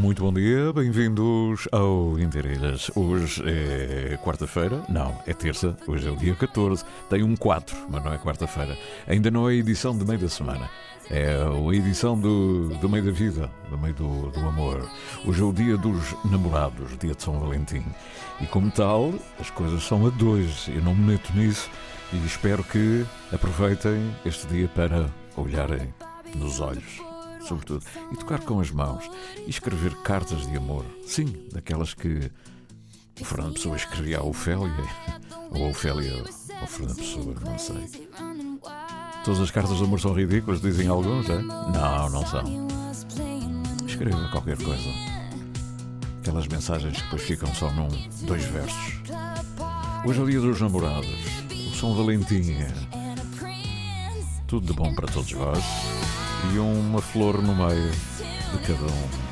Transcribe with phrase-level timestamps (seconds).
[0.00, 2.90] Muito bom dia, bem-vindos ao Interilhas.
[2.94, 8.02] Hoje é quarta-feira, não, é terça, hoje é o dia 14, tem um 4, mas
[8.02, 8.78] não é quarta-feira.
[9.06, 10.70] Ainda não é edição de meio da semana,
[11.10, 14.88] é a edição do, do meio da vida, do meio do, do amor.
[15.26, 17.84] Hoje é o dia dos namorados, dia de São Valentim.
[18.40, 21.70] E como tal, as coisas são a dois, eu não me meto nisso
[22.10, 25.92] e espero que aproveitem este dia para olharem
[26.34, 27.09] nos olhos
[27.46, 29.10] sobretudo, e tocar com as mãos
[29.46, 30.84] e escrever cartas de amor.
[31.06, 32.30] Sim, daquelas que
[33.20, 34.72] o Fernando Pessoa escrevia à Ofélia,
[35.50, 36.24] ou a Ofélia
[36.60, 38.08] ao Fernando Pessoa, não sei.
[39.24, 41.38] Todas as cartas de amor são ridículas, dizem alguns, é?
[41.38, 42.42] Não, não são.
[43.86, 44.88] Escreva qualquer coisa.
[46.20, 47.88] Aquelas mensagens que depois ficam só num,
[48.22, 49.00] dois versos.
[50.06, 51.10] Hoje é o dia dos namorados,
[51.50, 52.56] o São Valentim.
[54.46, 55.62] Tudo de bom para todos vós
[56.52, 59.29] e uma flor no meio de cada um.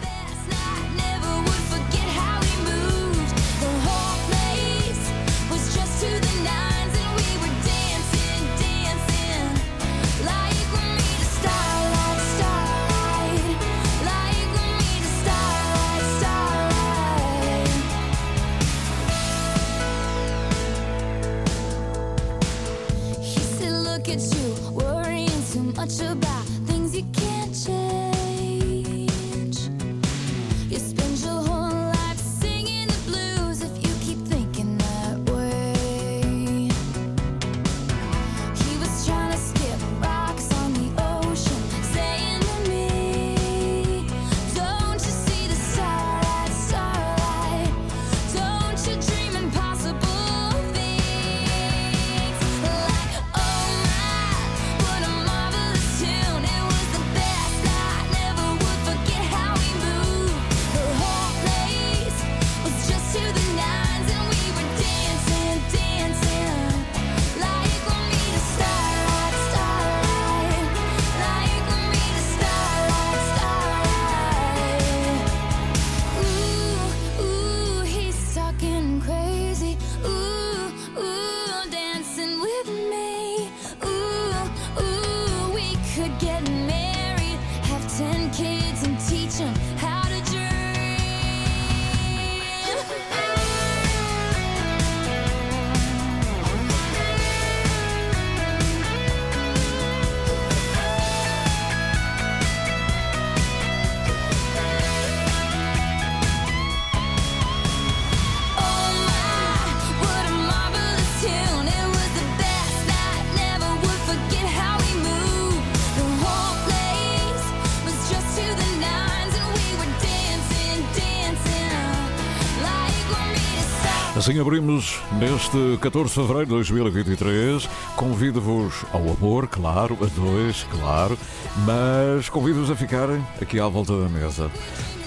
[124.40, 127.68] Abrimos neste 14 de fevereiro de 2023.
[127.96, 131.18] Convido-vos ao amor, claro, a dois, claro,
[131.66, 134.50] mas convido-vos a ficarem aqui à volta da mesa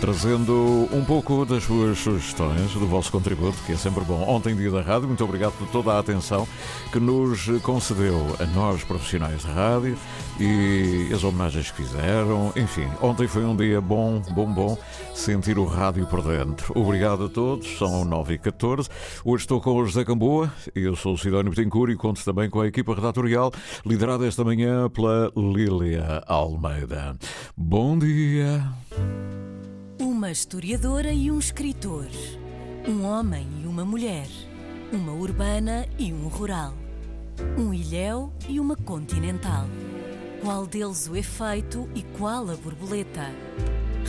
[0.02, 4.28] trazendo um pouco das suas sugestões, do vosso contributo, que é sempre bom.
[4.28, 6.48] Ontem, dia da rádio, muito obrigado por toda a atenção
[6.92, 9.96] que nos concedeu a nós, profissionais de rádio,
[10.40, 12.52] e as homenagens que fizeram.
[12.56, 14.78] Enfim, ontem foi um dia bom, bom, bom,
[15.14, 16.74] sentir o rádio por dentro.
[16.76, 18.90] Obrigado a todos, são 9 e 14
[19.24, 22.60] Hoje estou com o José Camboa, eu sou o Sidónio Betancourt e conto também com
[22.60, 23.52] a equipa redatorial,
[23.86, 27.16] liderada esta manhã pela Lília Almeida.
[27.56, 29.51] Bom dia!
[30.02, 32.08] Uma historiadora e um escritor.
[32.88, 34.26] Um homem e uma mulher.
[34.92, 36.74] Uma urbana e um rural.
[37.56, 39.68] Um ilhéu e uma continental.
[40.42, 43.28] Qual deles o efeito e qual a borboleta?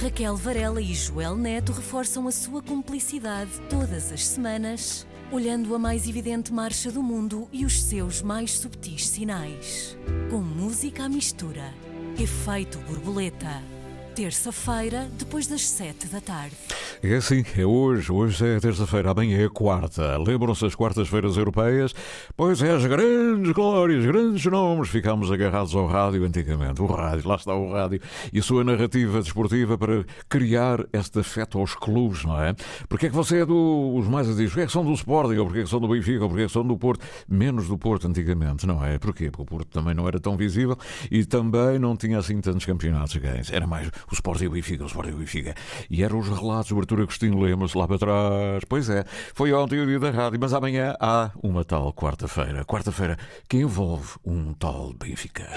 [0.03, 6.09] Raquel Varela e Joel Neto reforçam a sua cumplicidade todas as semanas, olhando a mais
[6.09, 9.95] evidente marcha do mundo e os seus mais subtis sinais.
[10.31, 11.71] Com música à mistura.
[12.19, 13.72] Efeito borboleta.
[14.15, 16.55] Terça-feira, depois das sete da tarde.
[17.03, 18.13] É assim, é hoje.
[18.13, 20.19] Hoje é terça-feira, amanhã é quarta.
[20.19, 21.95] Lembram-se das quartas-feiras europeias?
[22.37, 24.91] Pois é, as grandes glórias, grandes nomes.
[24.91, 26.83] Ficámos agarrados ao rádio antigamente.
[26.83, 28.01] O rádio, lá está o rádio.
[28.33, 32.55] E a sua narrativa desportiva para criar este afeto aos clubes, não é?
[32.89, 34.49] Porque é que você é dos mais a dizer?
[34.49, 36.43] Porque é que são do Sporting, ou porque é que são do Benfica, ou porque
[36.43, 37.05] é que são do Porto?
[37.27, 38.99] Menos do Porto antigamente, não é?
[38.99, 39.31] Porquê?
[39.31, 40.77] Porque o Porto também não era tão visível
[41.11, 43.51] e também não tinha assim tantos campeonatos ganhos.
[43.51, 45.55] Era mais o Sporting e o Benfica, o Sporting e o Benfica.
[45.91, 48.65] E eram os relatos, o Artur Agostinho Lemos lá para trás.
[48.69, 49.05] Pois é,
[49.35, 52.65] foi ontem o dia da rádio, mas amanhã há uma tal quarta-feira.
[52.65, 53.19] Quarta-feira
[53.49, 55.49] que envolve um tal Benfica.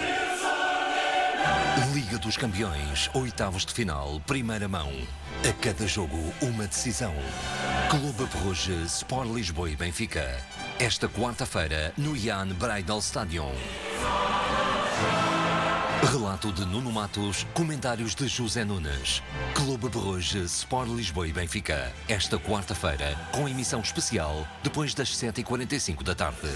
[1.93, 4.89] Liga dos Campeões, oitavos de final, primeira mão.
[5.47, 7.13] A cada jogo, uma decisão.
[7.89, 10.25] Clube Bruges, Sport Lisboa e Benfica.
[10.79, 13.51] Esta quarta-feira, no Jan Breidel Stadium.
[16.03, 19.23] Relato de Nuno Matos, comentários de José Nunes.
[19.53, 21.91] Clube Bruges, Sport Lisboa e Benfica.
[22.07, 26.49] Esta quarta-feira, com emissão especial, depois das 7h45 da tarde.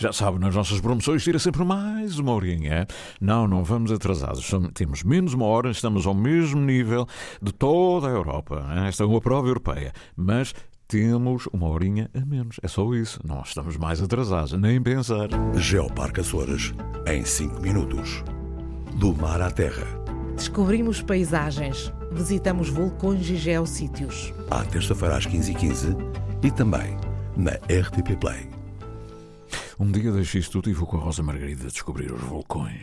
[0.00, 2.86] Já sabe, nas nossas promoções tira sempre mais uma horinha.
[3.20, 4.50] Não, não vamos atrasados.
[4.72, 7.06] Temos menos uma hora, estamos ao mesmo nível
[7.42, 8.66] de toda a Europa.
[8.88, 9.92] Esta é uma prova europeia.
[10.16, 10.54] Mas
[10.90, 12.58] temos uma horinha a menos.
[12.64, 13.20] É só isso.
[13.24, 15.28] Nós estamos mais atrasados, nem pensar.
[15.54, 16.74] Geoparque Açores,
[17.06, 18.24] em 5 minutos.
[18.96, 19.86] Do mar à terra.
[20.34, 24.34] Descobrimos paisagens, visitamos vulcões e geossítios.
[24.50, 25.96] À terça-feira às 15h15
[26.42, 26.96] e também
[27.36, 28.48] na RTP Play.
[29.78, 32.82] Um dia deixei isto tudo e vou com a Rosa Margarida descobrir os vulcões.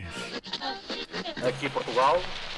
[1.46, 2.18] Aqui Portugal.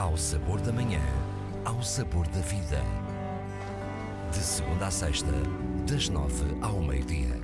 [0.00, 1.02] Ao sabor da manhã,
[1.62, 2.82] ao sabor da vida.
[4.32, 5.30] De segunda a sexta,
[5.86, 7.38] das nove ao meio-dia.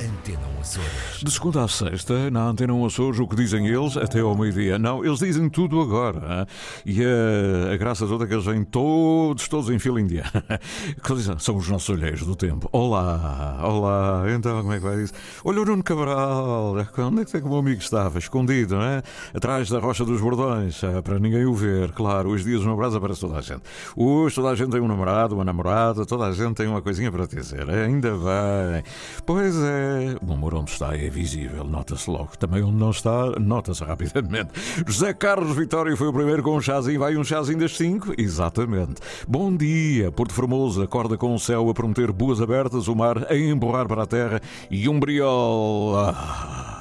[0.00, 1.20] Antena 1 Açores.
[1.22, 4.76] De segunda à sexta, na Antena 1 Açores, o que dizem eles até ao meio-dia.
[4.76, 6.40] Não, eles dizem tudo agora.
[6.40, 6.46] hein?
[6.84, 10.44] E a, a graça toda é que eles vêm todos, todos em fila indiana.
[11.38, 12.68] São os nossos olheiros do tempo.
[12.72, 15.12] Olá, olá, então como é que vai isso?
[15.44, 18.18] Olha o Nuno Cabral, onde é que é que o meu amigo estava?
[18.18, 19.00] Escondido, não é?
[19.32, 21.92] Atrás da Rocha dos Bordões, ah, para ninguém o ver.
[21.92, 23.62] Claro, os dias dos namorados aparece toda a gente.
[23.94, 27.12] Hoje toda a gente tem um namorado, uma namorada, toda a gente tem uma coisinha
[27.12, 27.70] para dizer.
[27.70, 28.82] Ainda bem.
[29.24, 29.83] Pois é,
[30.26, 32.36] o amor onde está é visível, nota-se logo.
[32.38, 34.50] Também onde não está, nota-se rapidamente.
[34.86, 37.00] José Carlos Vitório foi o primeiro com um chazinho.
[37.00, 38.12] Vai um chazinho das cinco?
[38.18, 39.00] Exatamente.
[39.26, 43.36] Bom dia, Porto Formoso acorda com o céu a prometer boas abertas, o mar a
[43.36, 44.40] emborrar para a terra
[44.70, 45.94] e um briol.
[45.96, 46.73] Ah,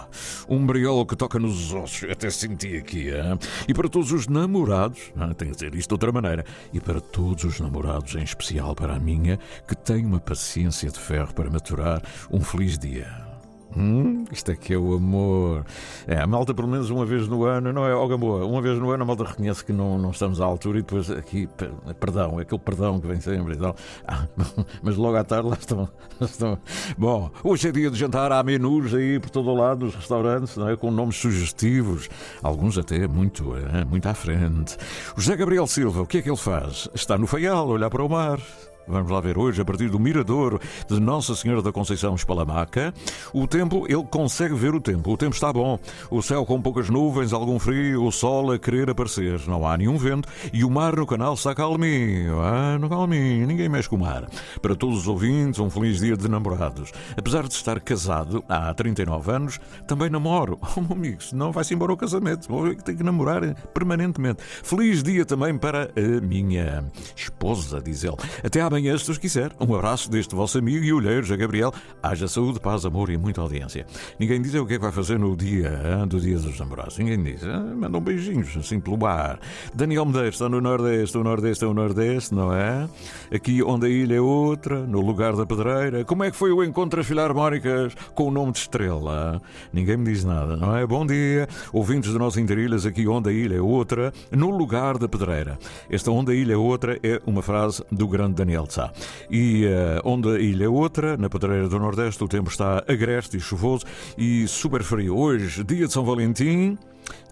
[0.48, 3.10] um briol que toca nos ossos, até senti aqui.
[3.10, 3.38] hein?
[3.68, 7.02] E para todos os namorados, ah, tenho que dizer isto de outra maneira, e para
[7.02, 11.50] todos os namorados, em especial para a minha, que tem uma paciência de ferro para
[11.50, 12.02] maturar
[12.32, 13.33] um feliz dia.
[13.76, 15.66] Hum, isto é que é o amor.
[16.08, 18.78] É, a malta, pelo menos uma vez no ano, não é, ó Gamboa, uma vez
[18.78, 21.72] no ano a malta reconhece que não, não estamos à altura e depois aqui, per-
[22.00, 23.76] perdão, é aquele perdão que vem sempre e tal.
[24.08, 24.28] Ah,
[24.84, 25.90] mas logo à tarde lá estão,
[26.20, 26.58] lá estão.
[26.98, 30.56] Bom, hoje é dia de jantar, há menus aí por todo o lado dos restaurantes,
[30.56, 30.76] não é?
[30.76, 32.10] Com nomes sugestivos,
[32.42, 34.78] alguns até muito, é, muito à frente.
[35.18, 36.88] José Gabriel Silva, o que é que ele faz?
[36.94, 38.40] Está no faial, olhar para o mar.
[38.88, 42.94] Vamos lá ver hoje, a partir do Miradouro de Nossa Senhora da Conceição Espalamaca.
[43.34, 45.12] O tempo, ele consegue ver o tempo.
[45.12, 45.80] O tempo está bom.
[46.12, 49.40] O céu com poucas nuvens, algum frio, o sol a querer aparecer.
[49.48, 52.40] Não há nenhum vento e o mar no canal está calminho.
[52.42, 53.48] Ah, no calminho.
[53.48, 54.28] Ninguém mexe com o mar.
[54.62, 56.92] Para todos os ouvintes, um feliz dia de namorados.
[57.16, 60.60] Apesar de estar casado há 39 anos, também namoro.
[60.76, 62.48] Oh, meu amigo, senão vai-se embora o casamento.
[62.64, 64.42] Ver que namorar permanentemente.
[64.42, 66.84] Feliz dia também para a minha
[67.16, 68.18] esposa, diz ele.
[68.44, 69.52] Até amanhã, se Deus quiser.
[69.60, 71.72] Um abraço deste vosso amigo e olheiro, José Gabriel.
[72.02, 73.86] Haja saúde, paz, amor e muita audiência.
[74.20, 76.98] Ninguém diz o que é que vai fazer no dia ah, do dia dos namorados.
[76.98, 77.44] Ninguém diz.
[77.44, 79.40] Ah, mandam beijinhos, assim pelo bar.
[79.76, 81.16] Daniel Medeiros está no Nordeste.
[81.16, 82.90] O Nordeste é o Nordeste, não é?
[83.32, 86.04] Aqui onde a ilha é outra, no lugar da pedreira.
[86.04, 89.40] Como é que foi o encontro das filarmónicas com o nome de estrela?
[89.72, 90.84] Ninguém me diz nada, não é?
[90.88, 95.08] Bom dia, ouvintes de nós Interilhas, aqui onde a ilha é outra, no lugar da
[95.08, 95.60] pedreira.
[95.92, 98.63] Esta onde a ilha é outra é uma frase do grande Daniel
[99.30, 103.38] E uh, onde a ilha é outra, na Pedreira do Nordeste, o tempo está agreste
[103.38, 103.86] e chuvoso
[104.18, 105.18] e super frio.
[105.18, 106.78] Hoje, dia de São Valentim.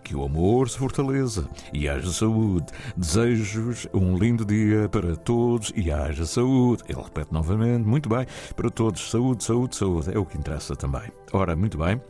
[0.04, 2.66] Que o amor se fortaleça e haja saúde.
[2.98, 6.84] Desejo-vos um lindo dia para todos e haja saúde.
[6.90, 9.10] Ele repete novamente, muito bem, para todos.
[9.10, 10.14] Saúde, saúde, saúde.
[10.14, 11.10] É o que interessa também.
[11.32, 12.02] Ora, muito bem.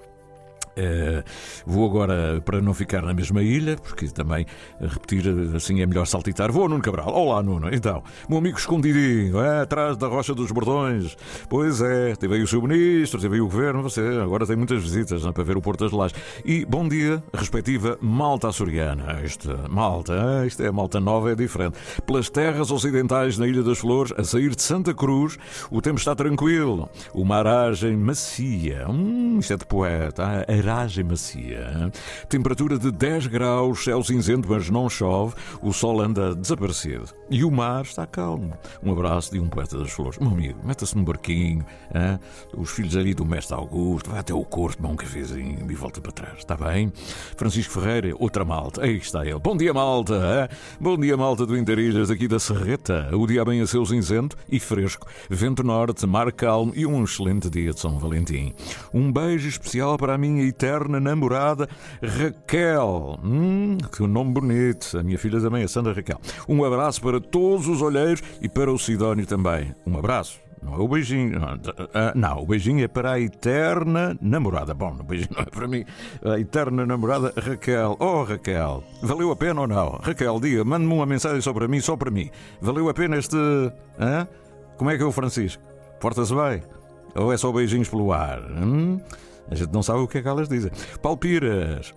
[0.77, 1.23] Uh,
[1.65, 4.45] vou agora, para não ficar na mesma ilha, porque também
[4.79, 5.23] repetir
[5.55, 6.51] assim é melhor saltitar.
[6.51, 7.13] Vou, Nuno Cabral.
[7.13, 7.73] Olá, Nuno.
[7.73, 11.15] Então, meu amigo escondidinho, é, atrás da Rocha dos Bordões.
[11.49, 13.83] Pois é, teve aí o seu ministro, teve aí o governo.
[13.83, 16.17] Você agora tem muitas visitas para ver o Porto das Lajes.
[16.45, 19.19] E bom dia, respectiva Malta Açoriana.
[19.23, 21.77] Esta Malta, isto é a Malta Nova, é diferente.
[22.05, 25.37] Pelas terras ocidentais na Ilha das Flores, a sair de Santa Cruz,
[25.69, 26.89] o tempo está tranquilo.
[27.13, 28.87] Uma aragem macia.
[28.89, 30.23] Hum, isto é de poeta.
[30.23, 31.91] Ah, aragem macia.
[32.29, 35.35] Temperatura de 10 graus, céu cinzento, mas não chove.
[35.61, 37.05] O sol anda desaparecido.
[37.29, 38.53] E o mar está calmo.
[38.81, 40.17] Um abraço de um poeta das flores.
[40.17, 41.65] Meu amigo, meta-se num barquinho.
[41.93, 42.19] Hein?
[42.57, 44.09] Os filhos ali do mestre Augusto.
[44.09, 46.37] Vai até o corpo, tomar um cafezinho e volta para trás.
[46.39, 46.91] Está bem?
[47.35, 48.83] Francisco Ferreira, outra malta.
[48.83, 49.39] Aí está ele.
[49.39, 50.13] Bom dia, malta.
[50.13, 50.57] Hein?
[50.79, 53.09] Bom dia, malta do Interilhas, aqui da Serreta.
[53.13, 55.07] O dia bem a seu cinzento e fresco.
[55.29, 58.53] Vento norte, mar calmo e um excelente dia de São Valentim.
[58.93, 61.67] Um beijo especial para a minha eterna namorada
[62.01, 63.19] Raquel.
[63.23, 64.97] Hum, que nome bonito.
[64.97, 66.19] A minha filha também, a Sandra Raquel.
[66.47, 69.73] Um abraço para todos os olheiros e para o Sidónio também.
[69.85, 70.39] Um abraço.
[70.61, 71.39] Não é o beijinho.
[71.39, 71.59] Não,
[71.93, 74.73] ah, não, o beijinho é para a eterna namorada.
[74.73, 75.83] Bom, o beijinho não é para mim.
[76.23, 77.97] A eterna namorada Raquel.
[77.99, 79.99] Oh, Raquel, valeu a pena ou não?
[80.03, 82.29] Raquel, diga, mande-me uma mensagem só para mim, só para mim.
[82.61, 83.35] Valeu a pena este.
[83.99, 84.27] Hã?
[84.77, 85.63] Como é que é o Francisco?
[85.99, 86.61] Porta-se bem?
[87.15, 88.39] Ou é só beijinhos pelo ar?
[88.51, 88.99] Hum?
[89.51, 90.71] A gente não sabe o que é que elas dizem.
[91.01, 91.93] Palpiras.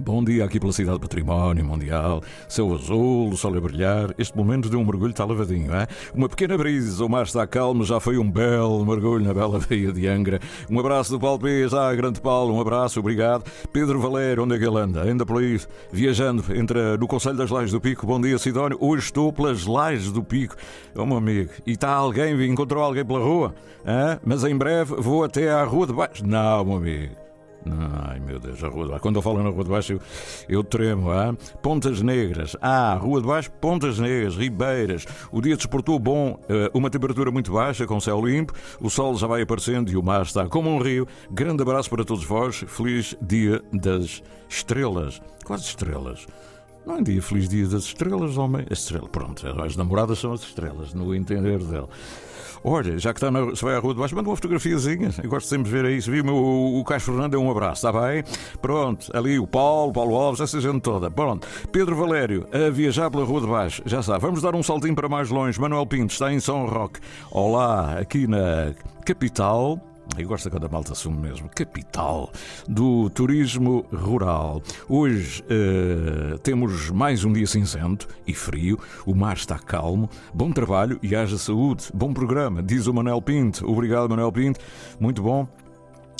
[0.00, 4.14] Bom dia aqui pela cidade Património Mundial, céu azul, o sol a brilhar.
[4.16, 5.88] Este momento de um mergulho está lavadinho, é?
[6.14, 9.90] Uma pequena brisa, o mar está calmo, já foi um belo mergulho na bela veia
[9.90, 10.38] de Angra.
[10.70, 13.50] Um abraço do Paulo P, já, grande Paulo, um abraço, obrigado.
[13.72, 15.02] Pedro Valério, onde é que ele anda?
[15.02, 18.06] Anda por aí, viajando entre, no Conselho das Lajes do Pico.
[18.06, 18.78] Bom dia, Sidónio.
[18.80, 20.54] Hoje estou pelas Lajes do Pico.
[20.94, 23.52] Oh, meu amigo, e está alguém, encontrou alguém pela rua?
[23.84, 24.16] É?
[24.24, 26.24] Mas em breve vou até à Rua de Baixo.
[26.24, 27.27] Não, meu amigo.
[27.66, 29.02] Ai meu Deus, a Rua de Baixo.
[29.02, 30.00] Quando eu falo na Rua de Baixo, eu,
[30.48, 31.10] eu tremo.
[31.10, 31.34] Ah?
[31.62, 32.56] Pontas Negras.
[32.60, 35.06] Ah, Rua de Baixo, Pontas Negras, Ribeiras.
[35.32, 38.52] O dia desportou bom, eh, uma temperatura muito baixa, com céu limpo.
[38.80, 41.06] O sol já vai aparecendo e o mar está como um rio.
[41.30, 42.64] Grande abraço para todos vós.
[42.66, 45.20] Feliz Dia das Estrelas.
[45.44, 46.26] Quase estrelas.
[46.88, 48.64] Não é dia feliz dia das estrelas, homem.
[48.70, 51.86] As estrelas, pronto, as namoradas são as estrelas, no entender dele.
[52.64, 55.10] Olha, já que está na, se vai à rua de baixo, manda uma fotografiazinha.
[55.22, 56.02] Eu gosto sempre de ver.
[56.02, 58.24] Se viu o, o Caio Fernando, é um abraço, está bem?
[58.62, 61.10] Pronto, ali o Paulo, Paulo Alves, essa gente toda.
[61.10, 64.22] Pronto, Pedro Valério, a viajar pela rua de baixo, já sabe.
[64.22, 65.60] Vamos dar um saltinho para mais longe.
[65.60, 67.00] Manuel Pinto está em São Roque.
[67.30, 68.72] Olá, aqui na
[69.04, 69.78] capital
[70.16, 71.48] eu gosto quando a malta assume mesmo.
[71.48, 72.32] Capital
[72.66, 74.62] do turismo rural.
[74.88, 78.78] Hoje uh, temos mais um dia cinzento e frio.
[79.04, 80.08] O mar está calmo.
[80.32, 81.88] Bom trabalho e haja saúde.
[81.94, 83.70] Bom programa, diz o Manuel Pinto.
[83.70, 84.60] Obrigado, Manuel Pinto.
[84.98, 85.46] Muito bom.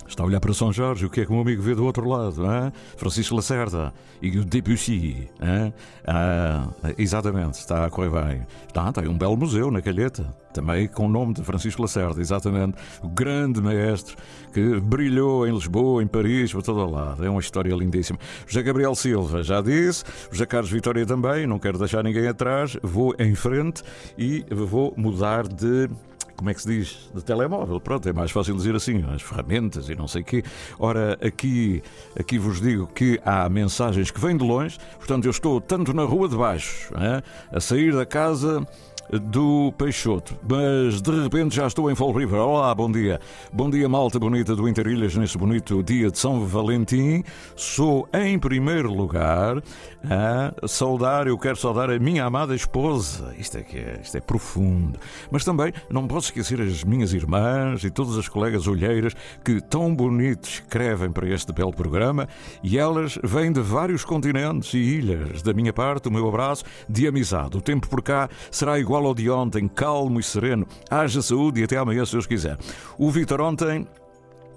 [0.08, 1.84] Está a olhar para São Jorge, o que é que o meu amigo vê do
[1.84, 2.42] outro lado?
[2.42, 2.72] Hein?
[2.96, 5.28] Francisco Lacerda e o Debussy.
[5.40, 5.74] Hein?
[6.06, 8.46] Ah, exatamente, está a correr bem.
[8.66, 12.78] Está, tem um belo museu na Calheta, também com o nome de Francisco Lacerda, exatamente.
[13.02, 14.16] O grande maestro
[14.52, 17.22] que brilhou em Lisboa, em Paris, por todo lado.
[17.22, 18.18] É uma história lindíssima.
[18.46, 20.04] José Gabriel Silva, já disse.
[20.32, 22.78] José Carlos Vitória também, não quero deixar ninguém atrás.
[22.82, 23.82] Vou em frente
[24.16, 25.90] e vou mudar de
[26.38, 27.10] como é que se diz?
[27.12, 27.80] De telemóvel.
[27.80, 30.44] Pronto, é mais fácil dizer assim, as ferramentas e não sei o quê.
[30.78, 31.82] Ora, aqui,
[32.18, 36.04] aqui vos digo que há mensagens que vêm de longe, portanto, eu estou tanto na
[36.04, 38.64] rua de baixo, hein, a sair da casa
[39.12, 40.36] do Peixoto.
[40.48, 42.38] Mas de repente já estou em Fall River.
[42.40, 43.20] Olá, bom dia.
[43.52, 47.24] Bom dia, malta bonita do Interilhas, neste bonito dia de São Valentim.
[47.56, 49.62] Sou, em primeiro lugar,
[50.04, 53.34] a saudar, eu quero saudar a minha amada esposa.
[53.38, 54.98] Isto é que é, isto é profundo.
[55.30, 59.94] Mas também não posso esquecer as minhas irmãs e todas as colegas olheiras que tão
[59.94, 62.28] bonitos escrevem para este belo programa
[62.62, 65.42] e elas vêm de vários continentes e ilhas.
[65.42, 67.56] Da minha parte, o meu abraço de amizade.
[67.56, 70.66] O tempo por cá será igual ao de ontem, calmo e sereno.
[70.90, 72.58] Haja saúde e até amanhã, se Deus quiser.
[72.98, 73.86] O Vitor ontem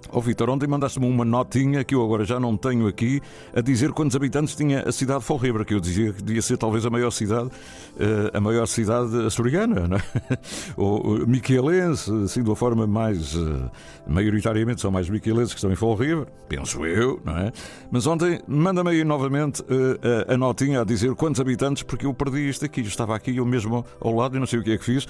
[0.09, 3.21] Ó oh, Vitor, ontem mandaste-me uma notinha que eu agora já não tenho aqui
[3.53, 6.57] a dizer quantos habitantes tinha a cidade de River, que eu dizia que devia ser
[6.57, 10.01] talvez a maior cidade, uh, a maior cidade açoriana, não é?
[10.75, 13.35] ou miquelense, assim de uma forma mais.
[13.35, 13.69] Uh,
[14.07, 17.51] maioritariamente são mais miquelenses que estão em River, penso eu, não é?
[17.91, 22.13] Mas ontem manda-me aí novamente uh, a, a notinha a dizer quantos habitantes, porque eu
[22.13, 24.71] perdi isto aqui, eu estava aqui eu mesmo ao lado e não sei o que
[24.71, 25.07] é que fiz,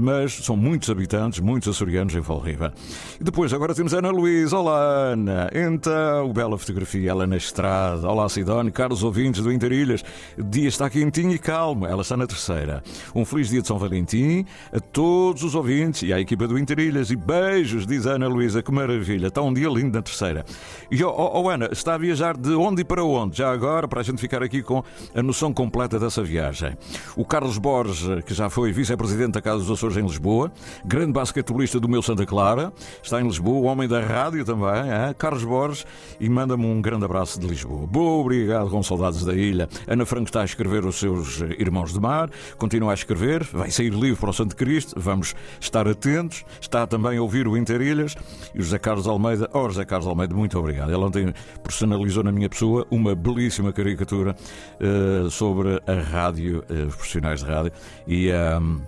[0.00, 2.72] mas são muitos habitantes, muitos açorianos em River.
[3.20, 4.52] E depois, agora temos Ana Luís.
[4.52, 4.80] Olá,
[5.12, 5.50] Ana.
[5.52, 8.08] Então, bela fotografia, ela na estrada.
[8.08, 10.02] Olá, Sidónio, caros ouvintes do Interilhas.
[10.38, 11.86] Dia está quentinho e calmo.
[11.86, 12.82] Ela está na terceira.
[13.14, 17.10] Um feliz dia de São Valentim a todos os ouvintes e à equipa do Interilhas.
[17.10, 18.62] E beijos, diz Ana Luísa.
[18.62, 19.26] Que maravilha.
[19.26, 20.44] Está um dia lindo na terceira.
[20.90, 23.36] E, oh, oh, Ana, está a viajar de onde e para onde?
[23.36, 24.82] Já agora, para a gente ficar aqui com
[25.14, 26.72] a noção completa dessa viagem.
[27.16, 30.50] O Carlos Borges, que já foi vice-presidente da Casa dos Açores em Lisboa,
[30.84, 32.72] grande basquetebolista do meu Santa Clara,
[33.02, 35.12] está em Lisboa, homem da rádio também, é?
[35.14, 35.84] Carlos Borges,
[36.20, 37.86] e manda-me um grande abraço de Lisboa.
[37.86, 39.68] Boa, obrigado, com saudades da ilha.
[39.88, 43.70] Ana Franco está a escrever os seus eh, Irmãos de Mar, continua a escrever, vai
[43.70, 46.44] sair livro para o Santo Cristo, vamos estar atentos.
[46.60, 48.14] Está também a ouvir o Interilhas
[48.54, 49.50] e o José Carlos Almeida.
[49.52, 50.90] Oh, José Carlos Almeida, muito obrigado.
[50.90, 54.36] Ele ontem personalizou na minha pessoa uma belíssima caricatura
[54.80, 57.72] uh, sobre a rádio, uh, os profissionais de rádio,
[58.06, 58.30] e.
[58.32, 58.80] Um,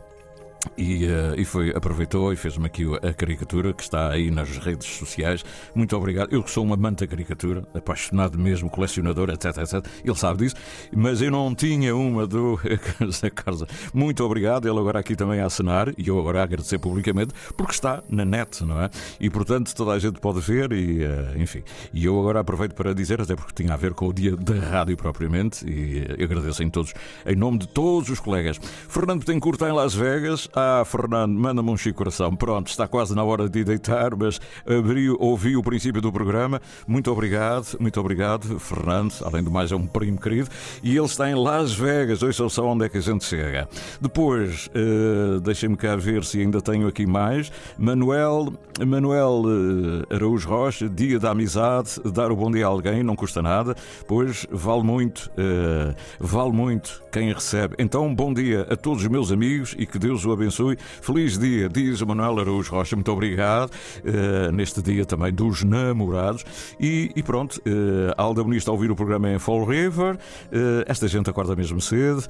[0.76, 4.87] e, uh, e, foi, aproveitou e fez-me aqui a caricatura que está aí nas redes
[4.87, 5.44] sociais.
[5.75, 6.33] Muito obrigado.
[6.33, 9.87] Eu que sou um amante da caricatura, apaixonado mesmo, colecionador, etc, etc.
[10.04, 10.56] Ele sabe disso,
[10.94, 12.59] mas eu não tinha uma do
[13.35, 13.64] Carlos.
[13.92, 14.68] Muito obrigado.
[14.68, 18.25] Ele agora aqui também a assinar e eu agora a agradecer publicamente porque está na
[18.25, 18.90] net, não é?
[19.21, 21.62] E portanto toda a gente pode ver e, uh, enfim.
[21.92, 24.54] E eu agora aproveito para dizer, até porque tinha a ver com o dia da
[24.54, 26.92] rádio propriamente, e uh, agradeço em todos,
[27.26, 28.59] em nome de todos os colegas.
[28.88, 30.49] Fernando Betancourt está em Las Vegas.
[30.56, 32.37] Ah, Fernando, manda-me um chico coração.
[32.37, 36.62] Pronto, está quase na hora de deitar, mas abri, ouvi o princípio do programa.
[36.87, 39.12] Muito obrigado, muito obrigado, Fernando.
[39.25, 40.49] Além do mais, é um primo querido.
[40.80, 42.23] E ele está em Las Vegas.
[42.23, 43.68] Hoje só onde é que a gente chega.
[44.00, 47.50] Depois, uh, deixem-me cá ver se ainda tenho aqui mais.
[47.76, 48.52] Manuel,
[48.87, 53.42] Manuel uh, Araújo Rocha, dia da amizade, dar o bom dia a alguém não custa
[53.42, 53.75] nada,
[54.06, 57.75] pois vale muito, uh, vale muito quem recebe.
[57.76, 60.76] Então, bom dia a todos os meus amigos e que Deus o abençoe abençoe.
[61.00, 62.94] Feliz dia, diz Manuel Araújo Rocha.
[62.94, 63.70] Muito obrigado.
[64.00, 66.44] Uh, neste dia também dos namorados.
[66.78, 70.14] E, e pronto, uh, Alda está a ouvir o programa em Fall River.
[70.14, 72.24] Uh, esta gente acorda mesmo cedo.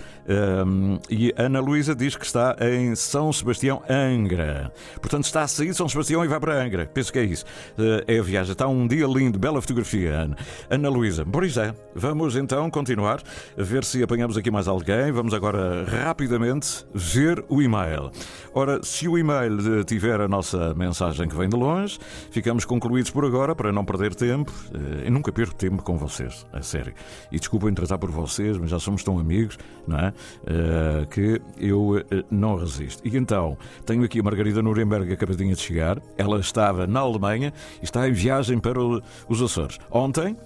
[1.10, 4.72] e Ana Luísa diz que está em São Sebastião, Angra.
[5.00, 6.86] Portanto, está a sair de São Sebastião e vai para Angra.
[6.86, 7.44] Penso que é isso.
[8.06, 8.52] é a viagem.
[8.52, 10.36] Está um dia lindo, bela fotografia, Ana.
[10.70, 11.74] Ana Luísa, isso é.
[11.94, 13.22] Vamos então continuar
[13.58, 15.10] a ver se apanhamos aqui mais alguém.
[15.12, 18.10] Vamos agora rapidamente ver o e-mail e-mail.
[18.52, 21.98] Ora, se o e-mail tiver a nossa mensagem que vem de longe,
[22.30, 24.52] ficamos concluídos por agora para não perder tempo.
[24.72, 26.94] Eh, eu nunca perco tempo com vocês, a sério.
[27.30, 30.12] E desculpem tratar por vocês, mas já somos tão amigos, não é?
[30.46, 33.02] Eh, que eu eh, não resisto.
[33.04, 36.00] E então, tenho aqui a Margarida Nuremberg acabadinha de chegar.
[36.16, 39.78] Ela estava na Alemanha e está em viagem para os Açores.
[39.90, 40.36] Ontem,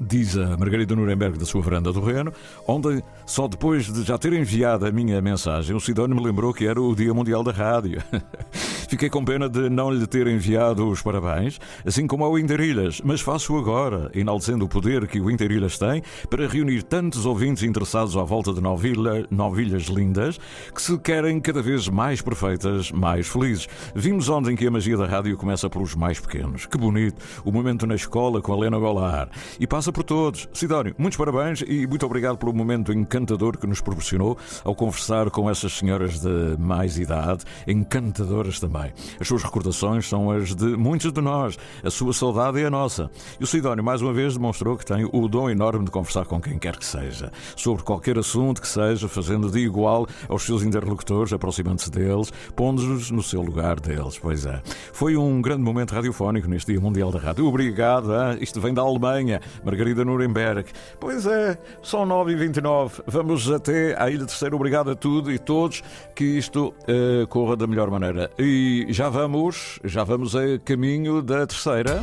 [0.00, 2.32] diz a Margarida Nuremberg da sua varanda do Reno.
[2.66, 6.66] Ontem, só depois de já ter enviado a minha mensagem, o Sidónio me lembrou que
[6.66, 8.02] era o Dia Mundial da Rádio.
[8.88, 13.20] Fiquei com pena de não lhe ter enviado os parabéns, assim como ao Interilhas, mas
[13.20, 18.22] faço agora, enaltecendo o poder que o Interilhas tem para reunir tantos ouvintes interessados à
[18.22, 20.40] volta de novilha, novilhas lindas
[20.74, 23.68] que se querem cada vez mais perfeitas, mais felizes.
[23.94, 26.64] Vimos ontem que a magia da rádio começa pelos mais pequenos.
[26.64, 27.22] Que bonito!
[27.44, 29.28] O momento na escola com a Lena Golar.
[29.60, 30.48] E passa por todos.
[30.52, 35.48] Sidónio, muitos parabéns e muito obrigado pelo momento encantador que nos proporcionou ao conversar com
[35.50, 38.92] essas senhoras de mais idade, encantadoras também.
[39.20, 41.58] As suas recordações são as de muitos de nós.
[41.82, 43.10] A sua saudade é a nossa.
[43.40, 46.40] E o Sidónio, mais uma vez, demonstrou que tem o dom enorme de conversar com
[46.40, 51.32] quem quer que seja, sobre qualquer assunto que seja, fazendo de igual aos seus interlocutores,
[51.32, 54.18] aproximando-se deles, pondo-os no seu lugar deles.
[54.18, 54.62] Pois é.
[54.92, 57.46] Foi um grande momento radiofónico neste Dia Mundial da Rádio.
[57.46, 58.12] Obrigado.
[58.12, 58.38] Hein?
[58.40, 59.40] Isto vem da Alemanha.
[59.64, 60.66] Margarida Nuremberg.
[60.98, 63.02] Pois é, são 9h29.
[63.06, 64.54] Vamos até à Ilha Terceira.
[64.54, 65.82] Obrigado a tudo e todos
[66.14, 68.30] que isto uh, corra da melhor maneira.
[68.38, 72.02] E já vamos, já vamos a caminho da terceira.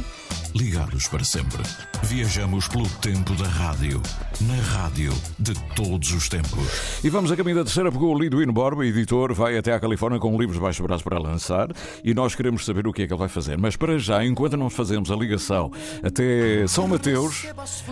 [0.55, 1.61] Ligados para sempre.
[2.03, 4.01] Viajamos pelo tempo da rádio.
[4.39, 7.01] Na rádio de todos os tempos.
[7.03, 10.17] E vamos a caminho da terceira porque o Liduino Borba, editor, vai até à Califórnia
[10.17, 11.67] com livros baixo braço para lançar
[12.01, 13.57] e nós queremos saber o que é que ele vai fazer.
[13.57, 15.69] Mas para já, enquanto não fazemos a ligação
[16.01, 17.47] até São Mateus,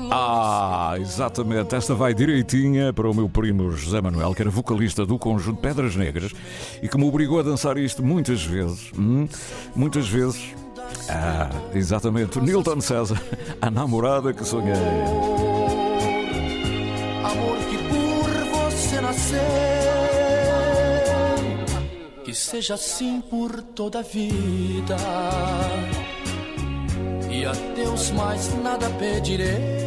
[0.10, 5.20] ah, exatamente, esta vai direitinha para o meu primo José Manuel, que era vocalista do
[5.20, 6.32] conjunto Pedras Negras
[6.82, 8.90] e que me obrigou a dançar isto muitas vezes.
[8.98, 9.28] Hum,
[9.76, 10.54] muitas vezes
[11.10, 12.40] Ah, exatamente.
[12.40, 13.22] Nilton César,
[13.62, 14.74] a namorada que sonhei.
[17.24, 19.40] Amor que por você nasceu,
[22.24, 24.98] que seja assim por toda a vida.
[27.30, 29.84] E a Deus mais nada pedirei.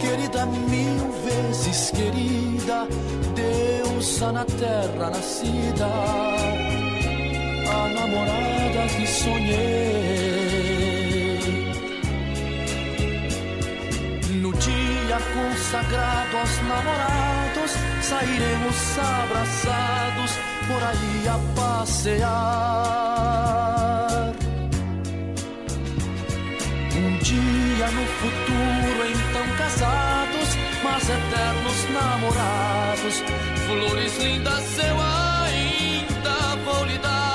[0.00, 2.86] Querida, mil vezes querida,
[3.34, 6.73] deusa na terra nascida
[7.68, 10.24] a namorada que sonhei.
[14.42, 17.72] No dia consagrado aos namorados,
[18.02, 20.32] sairemos abraçados
[20.66, 22.64] por aí a passear.
[26.96, 30.48] Um dia no futuro, então casados,
[30.82, 33.22] mas eternos namorados,
[33.66, 37.33] flores lindas eu ainda vou lhe dar.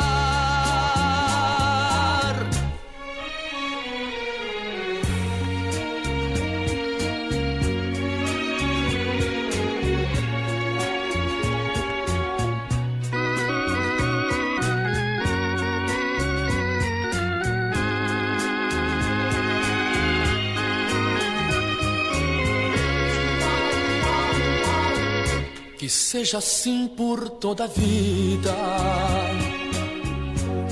[25.90, 28.54] Seja assim por toda a vida.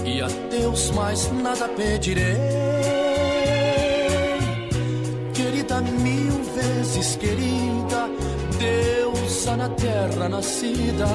[0.06, 2.36] E a Deus mais nada pedirei.
[5.34, 8.08] Querida, mil vezes querida,
[8.60, 11.08] deusa na terra nascida,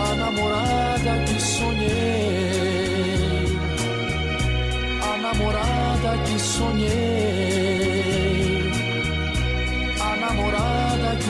[0.00, 1.86] a namorada que sonhei,
[5.00, 7.45] a namorada que sonhei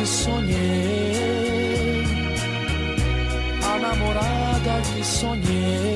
[0.07, 2.05] sonhei,
[3.63, 5.96] a namorada que sonhei,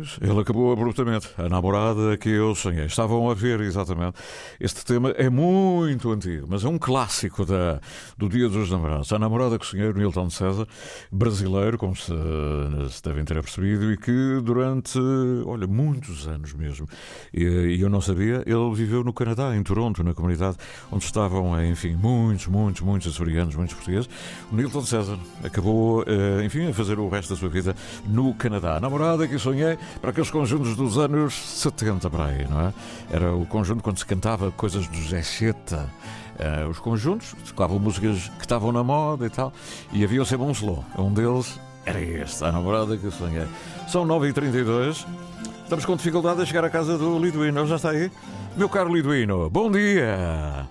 [0.00, 1.28] Pois, ele acabou abruptamente.
[1.36, 2.86] A namorada que eu sonhei.
[2.86, 4.16] Estavam a ver, exatamente.
[4.58, 7.80] Este tema é muito antigo, mas é um clássico da,
[8.16, 9.12] do Dia dos Namorados.
[9.12, 10.66] A namorada que sonhei, o Nilton César,
[11.12, 12.12] brasileiro, como se,
[12.90, 14.98] se devem ter percebido, e que durante,
[15.44, 16.88] olha, muitos anos mesmo,
[17.34, 20.56] e, e eu não sabia, ele viveu no Canadá, em Toronto, na comunidade
[20.90, 24.08] onde estavam, enfim, muitos, muitos, muitos açorianos, muitos portugueses.
[24.50, 28.76] O Nilton César acabou, eh, enfim, a fazer o resto da sua vida no Canadá.
[28.76, 32.74] A namorada que sonhei, para aqueles conjuntos dos anos 70 para aí, não é?
[33.10, 35.88] Era o conjunto quando se cantava coisas do Zé Cheta.
[36.38, 39.52] Uh, os conjuntos tocavam músicas que estavam na moda e tal,
[39.92, 40.84] e havia o Sebo um slow.
[40.98, 43.46] Um deles era este, a namorada que eu sonhei.
[43.88, 45.06] São 9h32,
[45.62, 47.66] estamos com dificuldade a chegar à casa do Liduino.
[47.66, 48.10] Já está aí?
[48.56, 50.66] Meu caro Liduino, bom dia!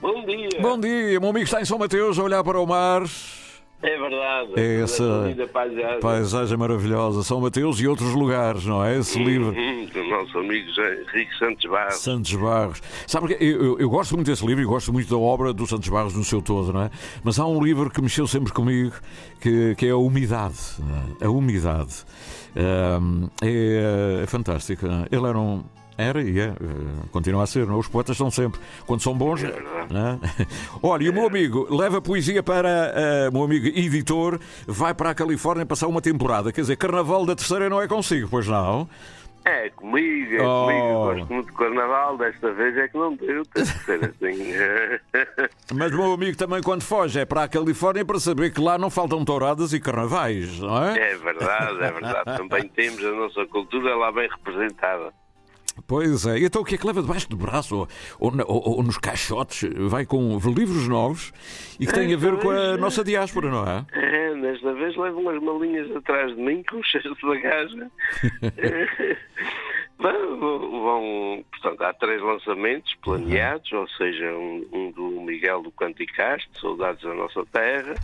[0.00, 0.60] Bom dia!
[0.60, 3.02] Bom dia, meu amigo está em São Mateus a olhar para o mar.
[3.82, 4.52] É verdade.
[4.56, 5.04] É essa
[5.52, 6.00] paisagem.
[6.00, 7.22] paisagem maravilhosa.
[7.22, 8.98] São Mateus e outros lugares, não é?
[8.98, 9.50] Esse livro.
[9.50, 11.94] Hum, do nosso amigo Henrique Santos Barros.
[11.96, 12.82] Santos Barros.
[13.06, 15.66] Sabe que eu, eu, eu, gosto muito desse livro e gosto muito da obra do
[15.66, 16.90] Santos Barros no seu todo, não é?
[17.22, 18.94] Mas há um livro que mexeu sempre comigo,
[19.40, 20.58] que, que é a umidade.
[21.20, 21.26] É?
[21.26, 22.04] A umidade.
[22.56, 22.98] É,
[23.42, 24.86] é, é fantástico.
[25.10, 25.62] Ele era um.
[25.96, 26.52] Era e é,
[27.12, 27.78] continua a ser, não?
[27.78, 29.44] Os poetas são sempre, quando são bons.
[29.44, 29.54] É
[29.90, 30.20] Não?
[30.82, 32.92] Olha, e o meu amigo leva poesia para.
[33.30, 36.52] O meu amigo editor vai para a Califórnia passar uma temporada.
[36.52, 38.88] Quer dizer, Carnaval da Terceira não é consigo, pois não?
[39.46, 40.64] É, comigo, é Oh.
[40.64, 41.04] comigo.
[41.04, 44.54] Gosto muito de carnaval, desta vez é que não deu, tem que ser assim.
[45.76, 48.78] Mas o meu amigo também, quando foge, é para a Califórnia para saber que lá
[48.78, 51.12] não faltam touradas e carnavais, não é?
[51.12, 52.36] É verdade, é verdade.
[52.38, 55.12] Também temos a nossa cultura lá bem representada.
[55.86, 56.38] Pois é.
[56.38, 59.68] Então o que é que leva debaixo do braço ou, ou ou- ou nos caixotes?
[59.88, 61.32] Vai com livros novos
[61.78, 63.84] e que têm a ver com a nossa diáspora, não é?
[63.92, 67.90] É, desta vez levam umas malinhas atrás de mim com cheios de bagagem.
[69.98, 77.02] Vão, portanto, há três lançamentos planeados, ou seja, um, um do Miguel do Canticaste, Saudades
[77.02, 77.94] da Nossa Terra,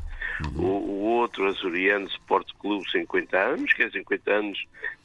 [0.56, 4.64] o, o outro Açoriano Sport Clube 50 anos, que é 50 anos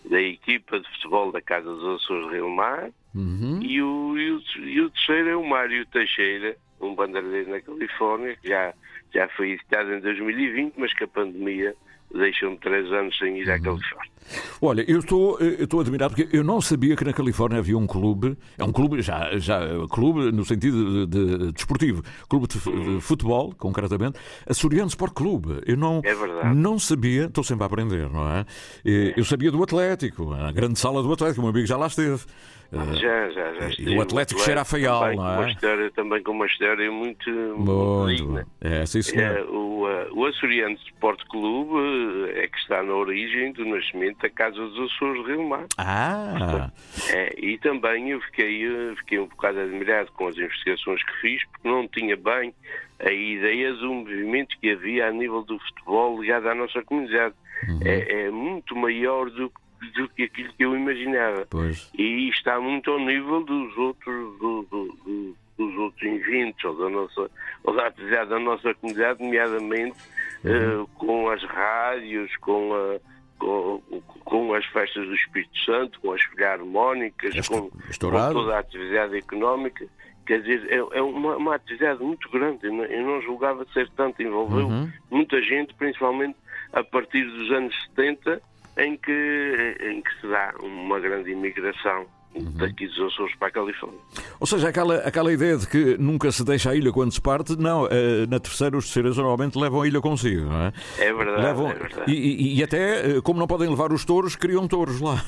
[0.09, 3.61] da equipa de futebol da Casa dos Açores Rio Mar, Uhum.
[3.63, 8.35] e, o, e, o, e o terceiro é o Mário Teixeira, um bandeiranteiro na Califórnia,
[8.35, 8.73] que já,
[9.13, 11.73] já foi editado em 2020, mas que a pandemia
[12.13, 14.15] deixou-me três anos sem ir à Califórnia.
[14.59, 17.85] Olha, eu estou, eu estou admirado porque eu não sabia que na Califórnia havia um
[17.85, 19.59] clube, é um clube, já, já
[19.91, 24.17] clube no sentido de, de desportivo, clube de, de futebol, concretamente,
[24.49, 25.61] Açoriano Sport Clube.
[25.67, 26.55] Eu não, É verdade.
[26.55, 28.45] não sabia, estou sempre a aprender, não é?
[28.83, 31.85] Eh, Eu sabia do Atlético, a grande sala do Atlético, o meu amigo já lá
[31.85, 32.23] esteve.
[32.71, 33.67] Eh, Já, já, já.
[33.69, 33.97] estive.
[33.97, 35.51] o Atlético cheira a feial, também, não com uma é?
[35.51, 38.47] história, também com uma história muito, muito digna.
[38.61, 38.67] bom.
[38.67, 39.37] É, sim, senhor.
[39.37, 44.19] Eh, o, eh, o Açoriano Sport Clube eh, é que está na origem do nascimento
[44.21, 45.65] da Casa dos Açores de Rio Mar.
[45.77, 46.71] Ah!
[47.11, 51.43] É, e também eu fiquei, eh, fiquei um bocado admirado com as investigações que fiz,
[51.51, 52.53] porque não tinha bem
[52.99, 57.35] a ideia do movimento que havia a nível do futebol ligado à nossa comunidade.
[57.83, 59.51] É, é muito maior do,
[59.93, 61.45] do que aquilo que eu imaginava.
[61.49, 61.89] Pois.
[61.97, 66.89] E está muito ao nível dos outros, do- do- do- dos outros eventos ou da
[66.89, 67.31] nossa
[67.63, 69.97] ou da atividade da nossa comunidade, nomeadamente
[70.43, 72.99] eh, com as rádios, com a
[73.37, 73.81] com,
[74.23, 79.85] com as festas do Espírito Santo, com as filharmónicas, com, com toda a atividade económica.
[80.25, 82.65] Quer dizer, é, é uma, uma atividade muito grande.
[82.65, 84.23] Eu não, eu não julgava ser tanto.
[84.23, 84.91] Envolveu Uhum.
[85.11, 86.35] muita gente, principalmente
[86.73, 88.41] a partir dos anos 70,
[88.77, 92.07] em que, em que se dá uma grande imigração
[92.55, 93.99] daqui dos Açores para a Califórnia.
[94.39, 97.55] Ou seja, aquela, aquela ideia de que nunca se deixa a ilha quando se parte,
[97.57, 100.73] não, eh, na terceira os terceiros normalmente levam a ilha consigo, não é?
[100.99, 102.11] É verdade, Levam- é verdade.
[102.11, 105.23] E, e- e até, eh, como não podem levar os touros, criam touros lá.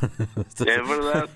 [0.66, 1.32] É verdade.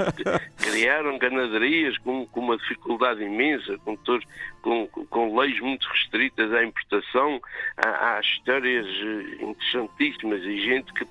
[0.57, 4.25] Criaram ganaderias com, com uma dificuldade imensa, com, todos,
[4.61, 7.39] com, com leis muito restritas à importação.
[7.77, 11.05] Há, há histórias eh, interessantíssimas e gente que,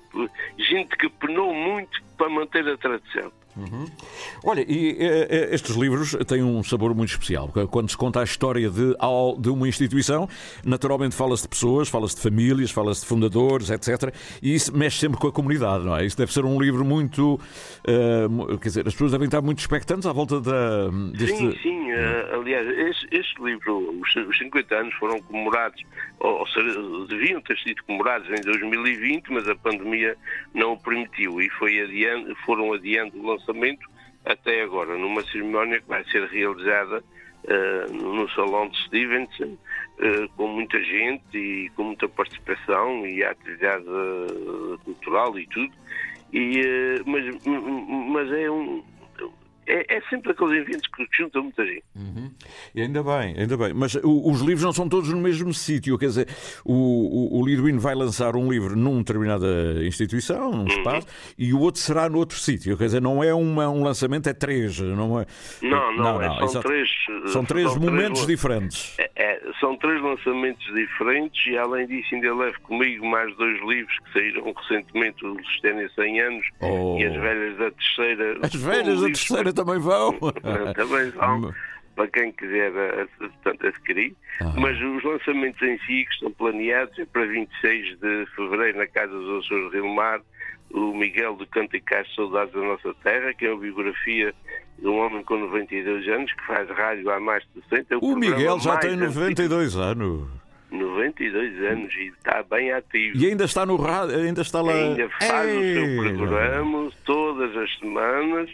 [0.57, 3.31] gente que penou muito para manter a tradição.
[4.43, 4.95] Olha, e
[5.51, 7.47] estes livros têm um sabor muito especial.
[7.49, 8.95] porque Quando se conta a história de,
[9.39, 10.27] de uma instituição,
[10.63, 14.13] naturalmente fala-se de pessoas, fala-se de famílias, fala-se de fundadores, etc.
[14.41, 16.05] E isso mexe sempre com a comunidade, não é?
[16.05, 17.39] Isso deve ser um livro muito.
[18.29, 21.35] mu- quer dizer, as pessoas devem estar muito expectantes à volta da, deste.
[21.37, 21.91] Sim, sim.
[21.91, 25.81] eh, aliás, este, este livro, os, os 50 anos foram comemorados,
[26.23, 26.45] ou,
[27.07, 30.15] deviam ter sido comemorados em 2020, mas a pandemia
[30.53, 33.89] não o permitiu e foi adiante, foram adiando o lançamento
[34.23, 37.03] até agora, numa cerimónia que vai ser realizada
[37.47, 39.57] eh, no Salão de Stevenson,
[39.99, 45.73] eh, com muita gente e com muita participação e atividade eh, cultural e tudo.
[46.31, 46.61] E,
[47.05, 47.25] mas,
[48.09, 48.83] mas é um.
[49.67, 51.83] É, é sempre aqueles eventos que juntam muita gente.
[52.75, 53.73] E ainda bem, ainda bem.
[53.73, 55.97] Mas o- os livros não são todos no mesmo sítio.
[55.97, 56.27] Quer dizer,
[56.65, 59.47] o, o, o Liduino vai lançar um livro numa determinada
[59.85, 60.57] instituição, Uhum.
[60.63, 62.75] num espaço, e o outro será noutro sítio.
[62.77, 64.79] Quer dizer, não é uma, um lançamento, é três.
[64.79, 65.25] Não, é...
[65.61, 66.67] Não, não, é- são exato.
[66.67, 66.89] três.
[67.27, 68.95] São três momentos lan- diferentes.
[68.97, 73.95] É, é, são três lançamentos diferentes e, além disso, ainda levo comigo mais dois livros
[74.05, 76.97] que saíram recentemente: o Lusitânia 100 anos Oh.
[76.99, 78.39] e As Velhas da Terceira.
[78.41, 79.19] As São velhas da livros
[79.53, 80.17] também vão.
[80.75, 81.53] também vão,
[81.95, 84.15] para quem quiser eh, portanto, adquirir.
[84.41, 84.53] Ah.
[84.57, 89.11] Mas os lançamentos em si, que estão planeados, é para 26 de fevereiro na Casa
[89.11, 90.21] dos Açores Rio Mar,
[90.71, 94.33] o Miguel do Canto e Castro Saudades da Nossa Terra, que é uma biografia
[94.79, 97.93] de um homem com 92 anos, que faz rádio há mais de 60.
[97.93, 99.05] É O programa Miguel já tem antigo.
[99.05, 100.41] 92 anos.
[100.71, 103.17] 92 anos e está bem ativo.
[103.17, 104.71] E ainda está no rádio, ainda está lá.
[104.73, 108.49] Ainda faz o Ei, seu programa todas as semanas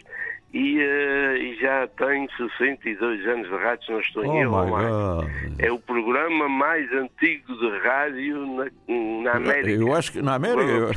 [0.54, 5.30] e, eh, e já tem 62 anos de rádio, se não estou em Oh erro.
[5.58, 8.66] É o programa mais antigo de rádio na,
[9.22, 9.70] na América.
[9.70, 10.90] Eu acho que na América.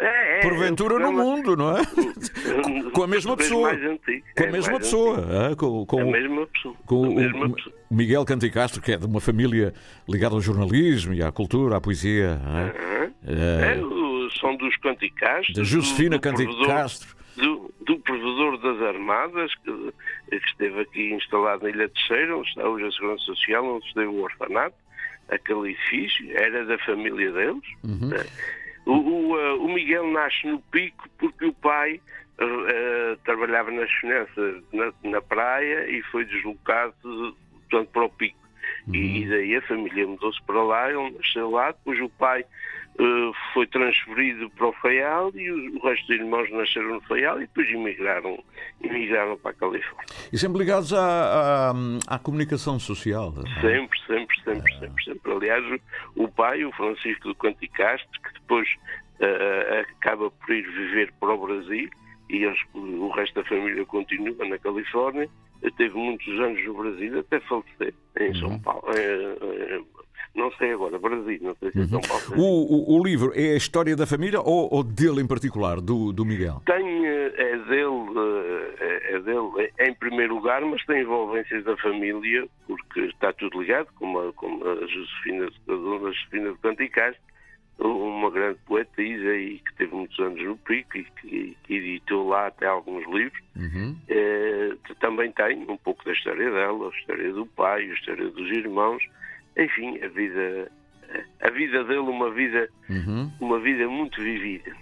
[0.00, 1.82] É, é, Porventura é no mundo, não é?
[2.92, 3.70] Com a mesma pessoa.
[4.36, 5.56] Com a É mesma pessoa.
[5.56, 6.74] Com, com, A mesma pessoa.
[6.86, 7.54] com o-
[7.90, 9.72] Miguel Canticastro, que é de uma família
[10.08, 12.38] ligada ao jornalismo e à cultura, à poesia.
[12.46, 13.04] é?
[13.26, 13.80] É, Eh,
[14.40, 15.54] são dos Canticastros.
[15.56, 17.13] da Josefina do- do Canticastro.
[18.34, 19.92] Provedor das armadas, que,
[20.30, 24.06] que esteve aqui instalado na Ilha Terceira, onde está hoje a Segurança Social, onde esteve
[24.06, 24.76] o orfanato,
[25.28, 27.62] aquele edifício, era da família deles.
[28.08, 28.26] né?
[28.86, 31.98] O, o, eh, o Miguel nasce no Pico porque o pai
[32.38, 36.94] eh, trabalhava nas finanças na, na praia e foi deslocado
[37.70, 38.44] portanto, para o Pico.
[38.92, 42.44] E, e daí a família mudou-se para lá, ele nasceu lá, depois o pai
[43.52, 47.68] foi transferido para o Faial e o, resto dos irmãos nasceram no Faial e depois
[47.70, 48.42] emigraram,
[48.82, 50.06] emigraram para a Califórnia.
[50.32, 51.74] E sempre ligados à, à,
[52.06, 53.34] à comunicação social.
[53.38, 53.60] é?
[53.60, 55.32] Sempre, sempre, sempre, sempre, sempre.
[55.32, 55.80] Aliás,
[56.14, 58.68] o pai, o Francisco do Canticastro, que depois
[59.20, 61.88] eh, acaba por ir viver para o Brasil
[62.30, 65.28] e eles- o resto da família continua na Califórnia,
[65.76, 68.84] teve muitos anos no Brasil até falecer em São Paulo.
[68.94, 69.80] Eh, eh,
[70.34, 72.22] não sei agora, Brasil, não sei se é São Paulo.
[72.36, 76.12] O, o, o livro é a história da família ou, ou dele em particular, do,
[76.12, 76.62] do Miguel?
[76.66, 81.76] Tem, eh, é dele, eh, é dele eh, em primeiro lugar, mas tem envolvências da
[81.76, 87.22] família, porque está tudo ligado, como a, como a Josefina, a dona Josefina de Canticastro,
[87.78, 92.46] uma grande poetisa e que teve muitos anos no Pico e que, que editou lá
[92.46, 93.42] até alguns livros.
[94.08, 98.50] Eh, também tem um pouco da história dela, a história do pai, a história dos
[98.50, 99.02] irmãos,
[99.56, 100.70] enfim, a vida,
[101.40, 103.30] a vida dele uma vida, Uhum.
[103.40, 104.72] uma vida muito vivida.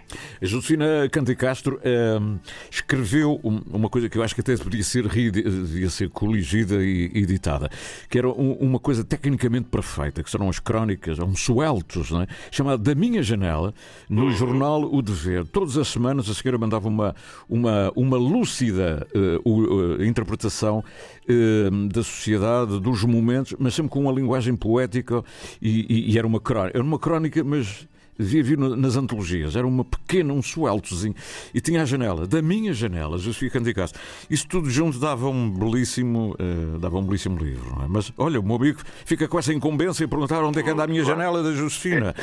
[0.41, 2.39] A Josefina Cante Castro ehm,
[2.71, 7.11] escreveu um- uma coisa que eu acho que até podia ser, devia ser coligida e
[7.15, 7.71] editada,
[8.11, 12.27] que era um- uma coisa tecnicamente perfeita, que serão as crónicas, um sueltos, é?
[12.51, 13.73] chamado Da Minha Janela,
[14.09, 15.45] no jornal O Dever.
[15.47, 17.15] Todas as semanas a senhora mandava uma,
[17.49, 19.07] uma, uma lúcida
[19.45, 20.85] o- eh, interpretação
[21.29, 25.23] eh, da sociedade, dos momentos, mas sempre com uma linguagem poética
[25.61, 29.67] e, e- e era uma crónica, era uma crónica, mas devia vir nas antologias, era
[29.67, 31.15] uma pequena, um sueltozinho,
[31.53, 33.95] e tinha a janela, da minha janela, Josefina Candicasso.
[34.31, 37.89] Isso tudo junto dava um belíssimo, eh, dava um belíssimo livro, não é?
[37.89, 40.85] Mas olha, o meu amigo fica com essa incumbência e perguntar onde é que anda
[40.85, 42.15] a minha janela da Josefina.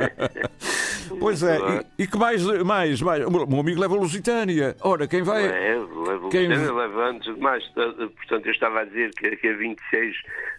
[1.18, 1.58] pois é,
[1.98, 3.24] e, e que mais, mais, mais?
[3.24, 4.76] O meu amigo leva a Lusitânia.
[4.82, 5.42] Ora, quem vai.
[5.48, 7.64] Leva, leva, Quem- leva antes de mais.
[7.68, 10.16] Portanto, eu estava a dizer que, que a 26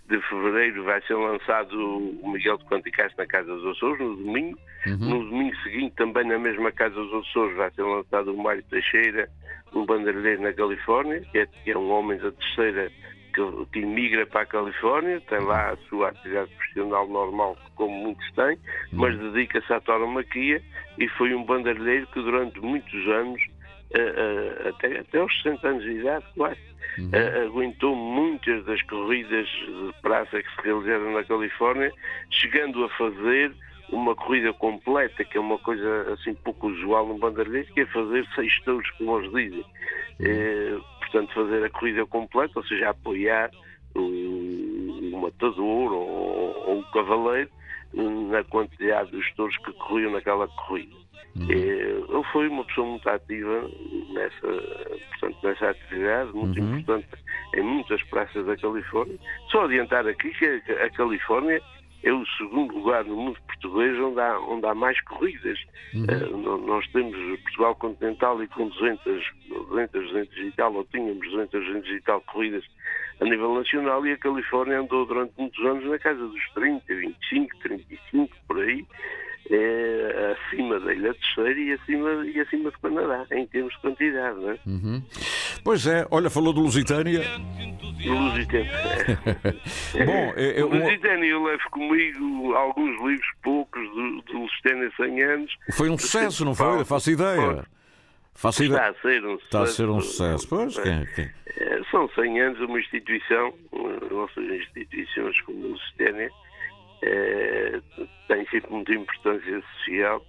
[0.09, 4.57] de fevereiro vai ser lançado o Miguel de Quanticás na Casa dos Açores, no domingo.
[4.85, 9.29] No domingo seguinte, também na mesma Casa dos Açores, vai ser lançado o Mário Teixeira,
[9.73, 12.91] um bandeiraleiro na Califórnia, que é, que é um homem da terceira
[13.33, 18.31] que, que imigra para a Califórnia, tem lá a sua atividade profissional normal, como muitos
[18.33, 18.57] têm,
[18.91, 20.61] mas dedica-se à tauromaquia
[20.97, 23.41] e foi um bandeiraleiro que durante muitos anos,
[23.91, 26.59] eh, até, até aos 60 anos de idade, quase,
[27.11, 31.91] eh, aguentou muitas das corridas de praça que se realizaram na Califórnia,
[32.29, 33.51] chegando a fazer
[33.91, 38.27] uma corrida completa, que é uma coisa assim pouco usual num bandeiraleiro, que é fazer
[38.35, 39.65] seis touros, como eles dizem.
[40.19, 43.49] Eh, portanto, fazer a corrida completa, ou seja, apoiar
[43.95, 44.01] o,
[45.13, 47.49] o matador ou, ou o cavaleiro
[47.93, 50.95] na quantidade dos touros que corriam naquela corrida.
[51.49, 53.69] Eh, Ele foi uma pessoa muito ativa
[54.13, 54.47] nessa,
[55.09, 56.79] portanto, nessa atividade, muito Uhum.
[56.79, 57.07] importante
[57.55, 59.17] em muitas praças da Califórnia.
[59.51, 61.61] Só adiantar aqui que a- Califórnia
[62.03, 65.59] é o segundo lugar no mundo português onde há, onde há mais corridas.
[65.93, 71.29] Eh, no- nós temos Portugal continental e com 200, 200, 200 e tal, ou tínhamos
[71.29, 72.63] 200, 200 e tal corridas
[73.21, 77.57] a nível nacional e a Califórnia andou durante muitos anos na casa dos 30, 25,
[77.59, 78.85] 35, por aí,
[79.51, 84.39] eh, acima da Ilha Terceira e acima, e acima do Canadá, em termos de quantidade,
[84.39, 84.59] não é?
[84.65, 85.03] Uhum.
[85.63, 87.21] Pois é, olha, falou de Lusitânia.
[88.05, 88.71] Lusitânia.
[90.05, 95.21] Bom, é, é um- Lusitânia, eu levo comigo alguns livros, poucos, do, do Lusitânia 100
[95.23, 95.55] anos.
[95.73, 96.83] foi um sucesso, não foi?
[96.85, 97.63] Faço ideia.
[98.33, 99.75] Faço Está a ser um Está a sucesso.
[99.75, 100.47] ser um sucesso.
[100.47, 106.29] Pois, quem, quem- Eh, São 100 anos uma instituição, eh, nossas instituições como o Lusitânia,
[107.01, 107.79] eh,
[108.27, 110.23] têm sempre muita importância social,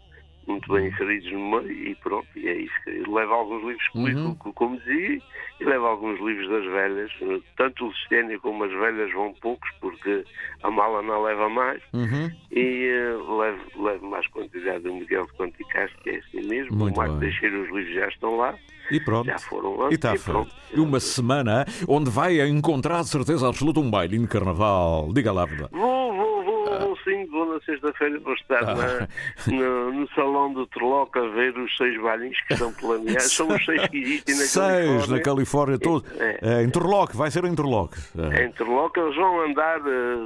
[0.46, 2.74] muito bem inseridos no meio e pronto, e é isso.
[2.85, 4.35] que eu levo alguns livros comigo, Uhum.
[4.37, 5.20] co- como dizia,
[5.61, 7.12] e levo alguns livros das velhas.
[7.56, 10.24] Tanto o Lusitânia como as velhas vão poucos, porque
[10.62, 11.80] a mala não leva mais.
[11.92, 12.30] Uhum.
[12.50, 16.74] E eh, levo, levo mais quantidade do Miguel de Conticastro, que é assim mesmo.
[16.76, 17.28] Muito o Marco bem.
[17.28, 18.54] Os livros já estão lá.
[18.90, 19.26] E pronto.
[19.26, 19.90] Já foram lá.
[19.90, 20.50] E está pronto.
[20.74, 25.12] E uma semana onde vai encontrar de certeza absoluta um bailinho de carnaval.
[25.12, 25.70] Diga lá verdade.
[25.72, 26.44] Vou, vou,
[26.80, 28.75] vou sim, vou na sexta-feira, vou estar Ah.
[28.75, 29.09] na-
[29.53, 33.33] no, no salão do Trloc a ver os seis bailinhos que estão planeados.
[33.37, 34.55] São os seis que existem na Seis
[34.87, 35.16] Califórnia.
[35.16, 36.05] na Califórnia, todo.
[36.18, 36.38] É.
[36.42, 37.96] É, interlock, vai ser interlock.
[38.35, 38.44] É.
[38.44, 40.16] Em Trloc eles vão andar eh,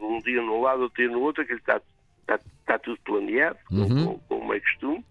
[0.00, 1.80] um dia num lado, outro dia no outro, aquilo está,
[2.20, 4.04] está, está tudo planeado, como- Uhum.
[4.06, 5.04] como, como é costume.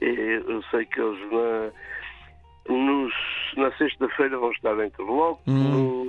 [0.00, 1.70] Eu sei que eles na,
[2.74, 3.12] nos-
[3.56, 5.99] na sexta-feira vão estar em Trloc, no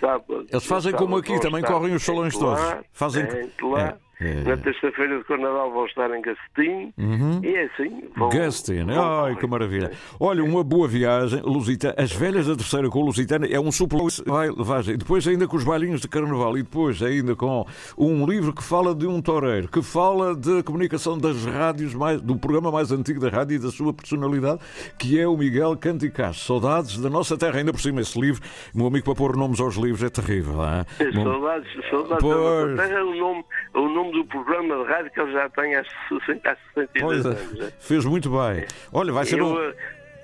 [0.00, 0.46] sábado.
[0.50, 2.60] Eles fazem no como sábado aqui, também correm os salões todos.
[2.92, 3.98] Fazem- em Tolar.
[4.20, 4.34] É, é.
[4.44, 6.92] Na terça-feira de Carnaval vão estar em Gastim.
[6.96, 7.40] Uhum.
[7.42, 8.04] E é assim.
[8.16, 9.90] Vão, Gustin, vão- ai que maravilha.
[10.20, 11.96] Olha, uma boa viagem, Lusitana.
[11.98, 14.22] As velhas da terceira com Lusitana é um suplemento.
[14.24, 17.66] Vai, vai, depois ainda com os bailinhos de carnaval e depois ainda com
[17.98, 22.36] um livro que fala de um toureiro, que fala da comunicação das rádios, mais, do
[22.38, 24.60] programa mais antigo da rádio e da sua personalidade,
[24.96, 26.36] que é o Miguel Canticás.
[26.40, 28.40] Saudades da nossa terra, ainda por cima esse livro.
[28.72, 30.54] Meu amigo, para pôr nomes aos livros é terrível.
[30.54, 30.84] Não é?
[31.14, 32.34] Bom, Saudades, saudades Pois.
[32.36, 35.32] da nossa terra, é o nome, é o nome do programa de rádio que ele
[35.32, 37.60] já tem há 60, há 62 Pois é, anos.
[37.60, 37.72] é.
[37.80, 38.66] fez muito bem.
[38.92, 39.58] Olha, vai ser Eu, um.
[39.62, 39.74] eh,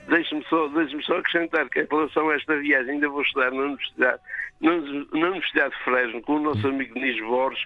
[0.09, 3.63] Deixe-me só, deixe só acrescentar que em relação a esta viagem ainda vou estudar na
[3.63, 4.19] Universidade,
[4.61, 4.73] na,
[5.29, 7.63] Universidade de Fresno com o nosso amigo Nis Borges,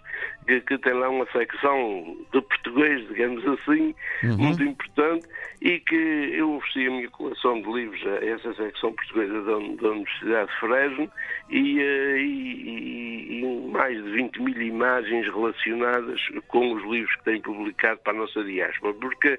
[0.47, 4.37] que, que tem lá uma secção de português, digamos assim, Uhum.
[4.39, 5.27] muito importante,
[5.61, 9.89] e que eu ofereci a minha coleção de livros a essa secção portuguesa da, da
[9.91, 11.11] Universidade de Fresno
[11.51, 17.25] e, eh, e- e- e mais de 20 mil imagens relacionadas com os livros que
[17.25, 19.39] tem publicado para a nossa diáspora, porque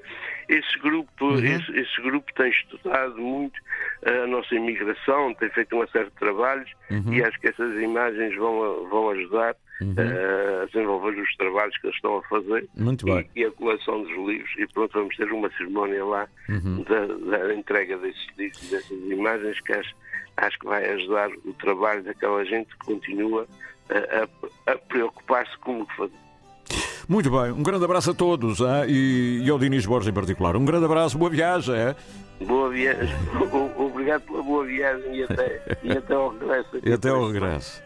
[0.50, 1.40] esse grupo, Uhum.
[1.46, 3.60] esse, esse grupo tem estudado muito
[4.06, 7.14] a nossa imigração, tem feito uma série de trabalhos Uhum.
[7.14, 9.94] e acho que essas imagens vão, vão ajudar uhum.
[9.94, 12.68] uh, a desenvolver os trabalhos que eles estão a fazer.
[12.76, 13.28] Muito bem.
[13.36, 14.52] E, e a coleção dos livros.
[14.58, 16.84] E pronto, vamos ter uma cerimónia lá uhum.
[16.84, 19.96] da, da, entrega desses livros, dessas imagens, que acho,
[20.38, 23.48] acho que vai ajudar o trabalho daquela gente que continua
[23.90, 24.24] a,
[24.70, 26.26] a, a preocupar-se com o que fazer.
[27.08, 28.86] Muito bem, um grande abraço a todos hein?
[28.88, 30.56] e, e ao Dinis Borges em particular.
[30.56, 31.76] Um grande abraço, boa viagem.
[31.76, 31.96] É?
[32.44, 33.16] Boa viagem,
[34.06, 36.70] obrigado pela boa viagem e até, e até ao regresso.
[36.86, 37.84] E até ao regresso.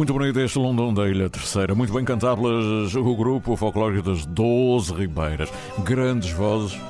[0.00, 1.74] Muito bonito este London da Ilha Terceira.
[1.74, 5.52] Muito bem cantado o grupo folclórico das Doze Ribeiras.
[5.80, 6.80] Grandes vozes,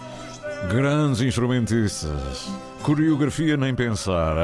[0.71, 2.49] grandes instrumentistas.
[2.85, 4.37] Coreografia nem pensar.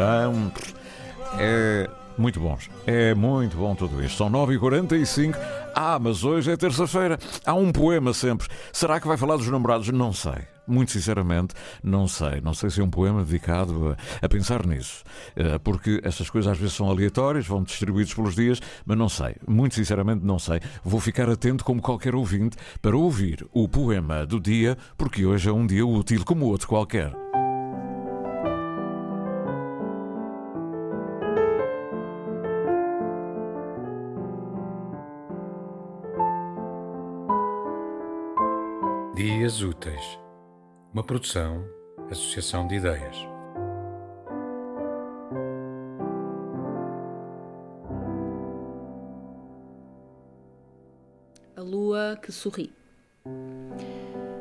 [1.38, 1.88] É
[2.18, 2.68] muito bons.
[2.88, 4.18] É muito bom tudo isto.
[4.18, 5.36] São 9h45.
[5.72, 7.20] Ah, mas hoje é terça-feira.
[7.46, 8.48] Há um poema sempre.
[8.72, 9.88] Será que vai falar dos namorados?
[9.90, 10.55] Não sei.
[10.66, 12.40] Muito sinceramente, não sei.
[12.40, 15.04] Não sei se é um poema dedicado a, a pensar nisso.
[15.36, 19.36] Uh, porque essas coisas às vezes são aleatórias, vão distribuídos pelos dias, mas não sei.
[19.46, 20.60] Muito sinceramente, não sei.
[20.84, 25.52] Vou ficar atento, como qualquer ouvinte, para ouvir o poema do dia, porque hoje é
[25.52, 27.12] um dia útil como outro qualquer.
[39.16, 40.18] Dias Úteis,
[40.96, 41.62] uma produção,
[42.10, 43.14] associação de ideias.
[51.54, 52.72] A lua que sorri.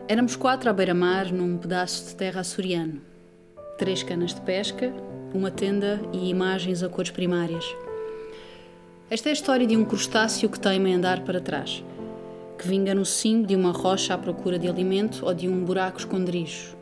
[0.07, 3.01] Éramos quatro à beira-mar num pedaço de terra açoriano.
[3.77, 4.93] Três canas de pesca,
[5.33, 7.65] uma tenda e imagens a cores primárias.
[9.09, 11.83] Esta é a história de um crustáceo que teima em andar para trás
[12.57, 15.99] que vinga no cimo de uma rocha à procura de alimento ou de um buraco
[15.99, 16.75] esconderijo,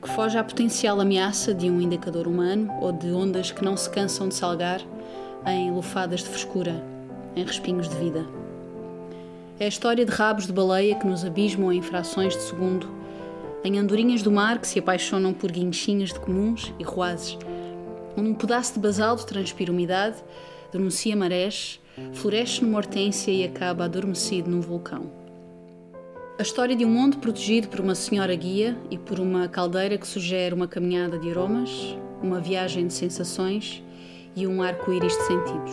[0.00, 3.90] que foge à potencial ameaça de um indicador humano ou de ondas que não se
[3.90, 4.80] cansam de salgar
[5.46, 6.82] em lufadas de frescura,
[7.34, 8.24] em respinhos de vida.
[9.58, 12.88] É a história de rabos de baleia que nos abismam em frações de segundo,
[13.62, 17.38] em andorinhas do mar que se apaixonam por guinchinhas de comuns e ruazes,
[18.16, 20.16] onde um pedaço de basalto transpira umidade,
[20.72, 21.80] denuncia marés
[22.12, 25.10] floresce numa hortência e acaba adormecido num vulcão.
[26.36, 30.06] A história de um monte protegido por uma senhora guia e por uma caldeira que
[30.06, 33.82] sugere uma caminhada de aromas, uma viagem de sensações
[34.34, 35.72] e um arco-íris de sentidos.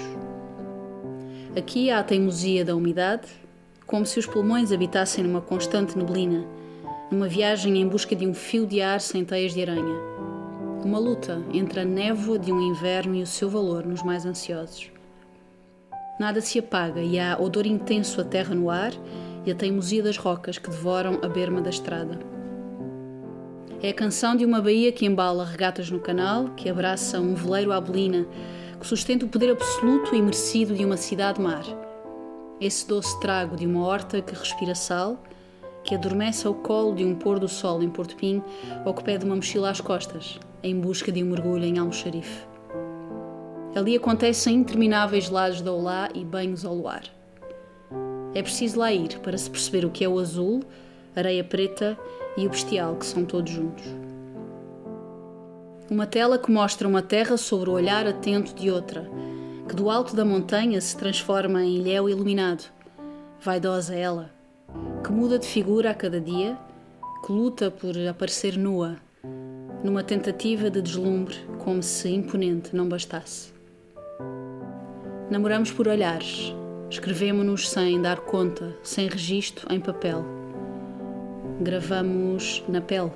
[1.58, 3.28] Aqui há a teimosia da umidade,
[3.88, 6.46] como se os pulmões habitassem numa constante neblina,
[7.12, 10.00] numa viagem em busca de um fio de ar sem teias de aranha.
[10.86, 14.92] Uma luta entre a névoa de um inverno e o seu valor nos mais ansiosos.
[16.22, 18.94] Nada se apaga e há odor intenso a terra no ar
[19.44, 22.20] e a teimosia das rocas que devoram a berma da estrada.
[23.82, 27.72] É a canção de uma baía que embala regatas no canal, que abraça um veleiro
[27.72, 28.28] à bolina,
[28.80, 31.64] que sustenta o poder absoluto e merecido de uma cidade-mar.
[32.60, 35.24] Esse doce trago de uma horta que respira sal,
[35.84, 38.44] que adormece ao colo de um pôr do sol em Porto Pim
[38.86, 42.51] ou que pede uma mochila às costas, em busca de um mergulho em Almoxarife.
[43.74, 47.04] Ali acontecem intermináveis lados da olá e banhos ao luar.
[48.34, 50.62] É preciso lá ir para se perceber o que é o azul,
[51.16, 51.98] areia preta
[52.36, 53.86] e o bestial que são todos juntos.
[55.90, 59.10] Uma tela que mostra uma terra sobre o olhar atento de outra,
[59.68, 62.66] que do alto da montanha se transforma em ilhéu iluminado.
[63.40, 64.32] Vaidosa ela,
[65.02, 66.58] que muda de figura a cada dia,
[67.26, 68.98] que luta por aparecer nua,
[69.82, 73.61] numa tentativa de deslumbre, como se imponente não bastasse.
[75.32, 76.54] Namoramos por olhares,
[76.90, 80.26] escrevemo-nos sem dar conta, sem registro, em papel.
[81.62, 83.12] Gravamos na pele.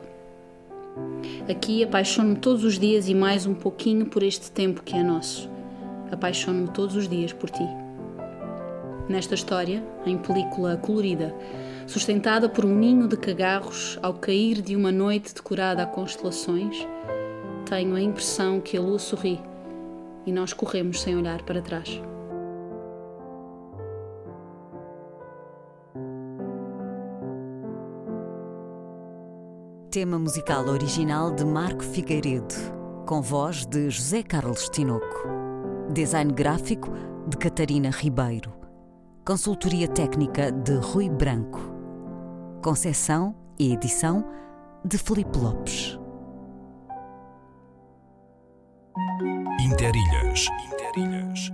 [1.50, 5.50] Aqui apaixono-me todos os dias e mais um pouquinho por este tempo que é nosso.
[6.10, 7.68] Apaixono-me todos os dias por ti.
[9.10, 11.36] Nesta história, em película colorida,
[11.86, 16.78] sustentada por um ninho de cagarros ao cair de uma noite decorada a constelações,
[17.70, 19.38] tenho a impressão que a lua sorri
[20.26, 22.02] e nós corremos sem olhar para trás.
[29.92, 32.54] Tema musical original de Marco Figueiredo,
[33.06, 35.06] com voz de José Carlos Tinoco.
[35.94, 36.92] Design gráfico
[37.30, 38.54] de Catarina Ribeiro.
[39.26, 41.62] Consultoria técnica de Rui Branco.
[42.62, 44.26] Concessão e edição
[44.84, 45.98] de Felipe Lopes.
[49.60, 50.48] Interilhas.
[50.74, 51.52] Interilhas.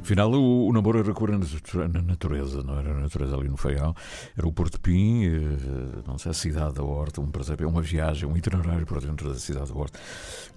[0.00, 3.94] Afinal, o, o namoro era cura na natureza, não era na natureza ali no Feial.
[4.36, 8.28] Era o Porto Pim, eh, não sei, a cidade da Horta, um prazer, uma viagem,
[8.28, 10.00] um itinerário para dentro da cidade da Horta.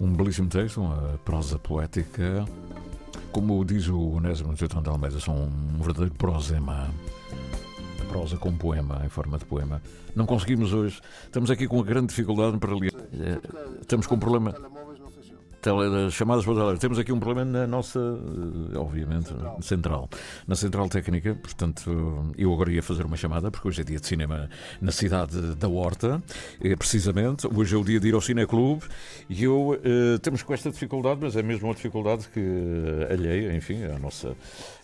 [0.00, 2.44] Um belíssimo texto, uma prosa poética.
[3.30, 6.90] Como diz o Onésimo Teutão de Almeida, são um verdadeiro prosema
[8.14, 9.82] prosa com poema, em forma de poema.
[10.14, 11.00] Não conseguimos hoje.
[11.24, 12.94] Estamos aqui com uma grande dificuldade para ler.
[13.12, 13.40] Eh,
[13.80, 14.54] estamos com um problema
[15.64, 16.78] tele, chamadas para tele.
[16.78, 20.10] Temos aqui um problema na nossa, eh, obviamente, central,
[20.46, 21.34] na central técnica.
[21.34, 24.50] Portanto, eu agora ia fazer uma chamada, porque hoje é dia de cinema
[24.80, 26.22] na cidade da Horta,
[26.60, 27.46] é, precisamente.
[27.46, 28.84] Hoje é o dia de ir ao Cineclube
[29.28, 33.56] e eu uh, temos com esta dificuldade, mas é mesmo uma dificuldade que uh, alheia,
[33.56, 34.36] enfim, à nossa,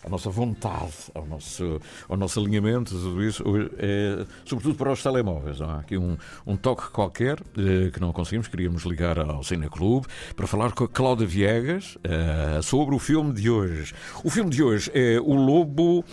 [0.03, 1.79] à nossa vontade, ao nosso,
[2.09, 3.43] ao nosso alinhamento, tudo isso,
[3.77, 5.61] é, sobretudo para os telemóveis.
[5.61, 6.17] Há aqui um,
[6.47, 10.87] um toque qualquer uh, que não conseguimos, queríamos ligar ao Cineclube para falar com a
[10.87, 13.93] Cláudia Viegas uh, sobre o filme de hoje.
[14.23, 16.03] O filme de hoje é O Lobo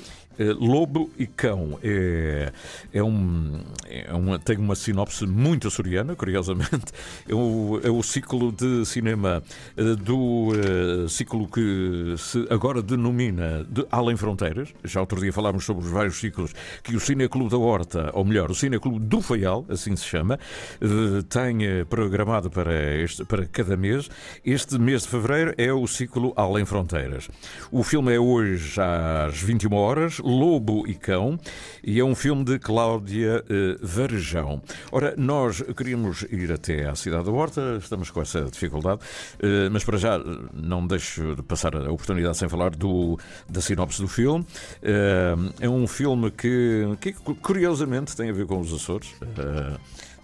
[0.58, 2.52] Lobo e Cão é,
[2.92, 6.92] é, um, é uma, tem uma sinopse muito açoriana, curiosamente.
[7.28, 9.42] É o, é o ciclo de cinema
[9.76, 14.72] eh, do uh, ciclo que se agora denomina de Além Fronteiras.
[14.84, 18.50] Já outro dia falámos sobre os vários ciclos que o Cineclube da Horta, ou melhor,
[18.50, 20.38] o Cineclube do Faial, assim se chama,
[20.80, 24.08] uh, tem programado para, este, para cada mês.
[24.44, 27.28] Este mês de fevereiro é o ciclo Além Fronteiras.
[27.70, 30.20] O filme é hoje às 21 horas.
[30.28, 31.38] Lobo e Cão,
[31.82, 34.62] e é um filme de Cláudia uh, Varejão.
[34.92, 39.00] Ora, nós queríamos ir até à Cidade da Horta, estamos com essa dificuldade,
[39.36, 40.18] uh, mas para já
[40.52, 43.18] não deixo de passar a oportunidade sem falar do,
[43.48, 44.44] da sinopse do filme.
[44.82, 49.14] Uh, é um filme que, que, curiosamente tem a ver com os Açores.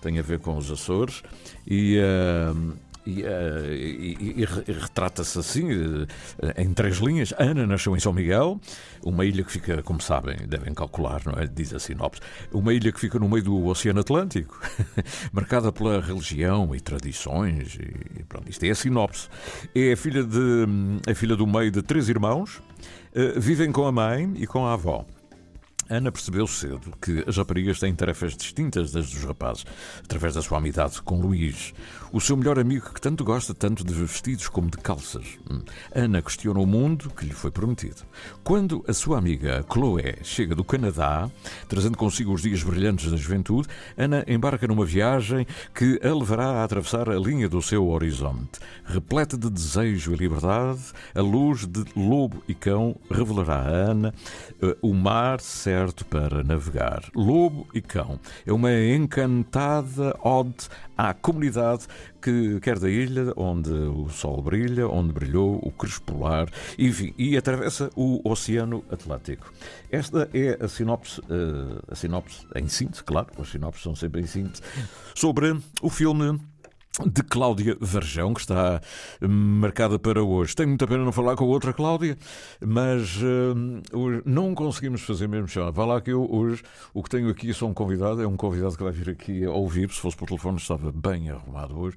[0.03, 1.23] tem a ver com os Açores
[1.67, 1.99] e
[3.07, 6.07] e, uh, e, e, e retrata-se assim, uh,
[6.57, 7.33] em três linhas.
[7.39, 8.61] Ana nasceu em São Miguel,
[9.03, 11.47] uma ilha que fica, como sabem, devem calcular, não é?
[11.47, 12.21] Diz a sinopse,
[12.53, 14.61] uma ilha que fica no meio do Oceano Atlântico,
[15.33, 17.77] marcada pela religião e tradições.
[17.77, 19.29] E, pronto, isto é a sinopse.
[19.75, 20.67] É filha, de,
[21.07, 22.57] é filha do meio de três irmãos,
[23.15, 25.05] uh, vivem com a mãe e com a avó.
[25.89, 29.67] Ana percebeu cedo que as raparigas têm tarefas distintas das dos rapazes,
[30.03, 31.75] através da sua amizade com Luís,
[32.11, 35.27] o seu melhor amigo que tanto gosta tanto de vestidos como de calças.
[35.51, 35.61] Hum.
[35.95, 38.03] Ana questiona o mundo que lhe foi prometido.
[38.43, 41.31] Quando a sua amiga Chloé chega do Canadá,
[41.69, 46.65] trazendo consigo os dias brilhantes da juventude, Ana embarca numa viagem que a levará a
[46.65, 48.59] atravessar a linha do seu horizonte.
[48.87, 50.81] Repleta de desejo e liberdade,
[51.15, 54.15] a luz de lobo e cão revelará a Ana
[54.63, 55.74] uh, o mar certo
[56.09, 57.03] para navegar.
[57.15, 61.87] Lobo e Cão é uma encantada ode à comunidade
[62.23, 66.49] que quer da ilha onde o sol brilha, onde brilhou o crespo polar,
[66.79, 69.53] enfim, e atravessa o Oceano Atlântico.
[69.91, 74.27] Esta é a sinopse, uh, a sinopse em síntese, claro, as sinopses são sempre em
[74.27, 74.63] síntese,
[75.15, 76.39] sobre o filme
[77.03, 78.81] de Cláudia Varjão, que está
[79.21, 80.55] marcada para hoje.
[80.55, 82.17] Tenho muita pena não falar com a outra Cláudia,
[82.65, 85.73] mas uh, não conseguimos fazer mesmo chamar.
[85.73, 88.77] Vá lá que eu hoje, o que tenho aqui sou um convidado, é um convidado
[88.77, 91.97] que vai vir aqui ao vivo, se fosse por telefone estava bem arrumado hoje,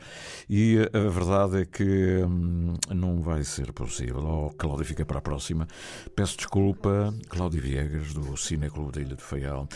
[0.49, 4.25] e a verdade é que um, não vai ser possível.
[4.25, 5.67] Oh, Cláudia, fica para a próxima.
[6.15, 9.67] Peço desculpa, Cláudia Viegas, do Cineclube da Ilha do Faial.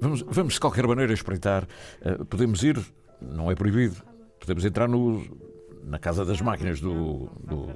[0.00, 1.68] Vamos, vamos de qualquer maneira espreitar.
[2.02, 2.84] Uh, podemos ir,
[3.22, 5.24] não é proibido Podemos entrar no,
[5.82, 7.28] na casa das máquinas do.
[7.40, 7.70] do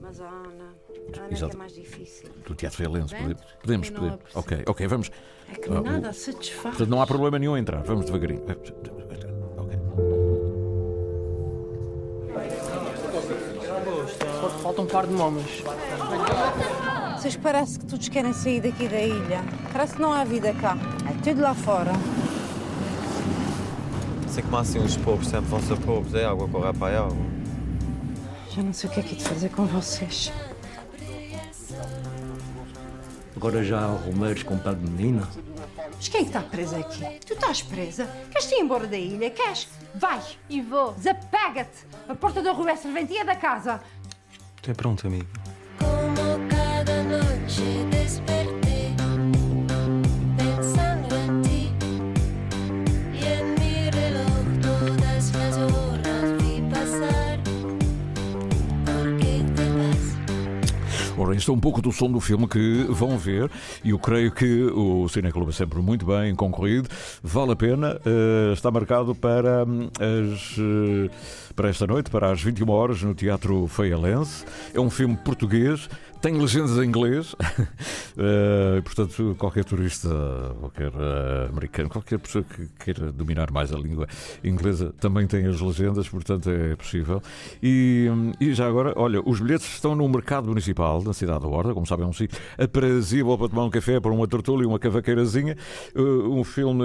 [0.00, 0.74] mas a Ana,
[1.18, 2.30] a Ana é, é mais difícil.
[2.46, 3.14] Do Teatro Feilense.
[3.14, 3.90] Podemos, podemos.
[3.90, 4.20] podemos.
[4.34, 5.10] Ok, ok, vamos.
[5.50, 6.76] É que nada se desfaz.
[6.76, 7.82] Portanto, não há problema nenhum em entrar.
[7.82, 8.42] Vamos devagarinho.
[9.56, 9.78] Ok.
[14.62, 15.62] Falta um par de momas.
[17.16, 19.40] Vocês parece que todos querem sair daqui da ilha.
[19.72, 20.76] Parece que não há vida cá.
[21.08, 21.92] É tudo lá fora
[24.38, 27.16] assim como assim os pobres sempre vão ser pobres, é água correr para a água.
[28.50, 30.32] Já não sei o que é que é de fazer com vocês.
[33.34, 35.28] Agora já há romeiros com pé de menina.
[35.96, 37.04] Mas quem é está preso aqui?
[37.26, 38.08] Tu estás presa?
[38.30, 39.30] Queres ir embora da ilha?
[39.30, 39.68] Queres?
[39.94, 40.20] Vai!
[40.48, 40.92] E vou.
[40.92, 41.86] Desapega-te!
[42.08, 43.80] A porta da rua é serventia da casa.
[44.62, 45.28] Tu é pronto, amigo.
[45.78, 47.88] Como cada noite
[61.28, 63.50] Ora, este é um pouco do som do filme que vão ver
[63.84, 66.88] e eu creio que o Cineclube é sempre muito bem concorrido,
[67.22, 70.56] vale a pena, uh, está marcado para hum, as.
[70.56, 71.10] Uh,
[71.58, 74.44] para esta noite, para as 21 horas, no Teatro Feialense.
[74.72, 75.90] É um filme português
[76.20, 80.08] tem legendas em inglês, uh, portanto, qualquer turista,
[80.58, 84.06] qualquer uh, americano, qualquer pessoa que queira dominar mais a língua
[84.42, 87.22] inglesa também tem as legendas, portanto é possível.
[87.62, 88.08] E,
[88.40, 91.86] e já agora, olha, os bilhetes estão no Mercado Municipal, na cidade da Horta, como
[91.86, 95.56] sabem, é um sítio aprazível para tomar um café, para uma tortula e uma cavaqueirazinha.
[95.94, 96.84] Uh, um filme,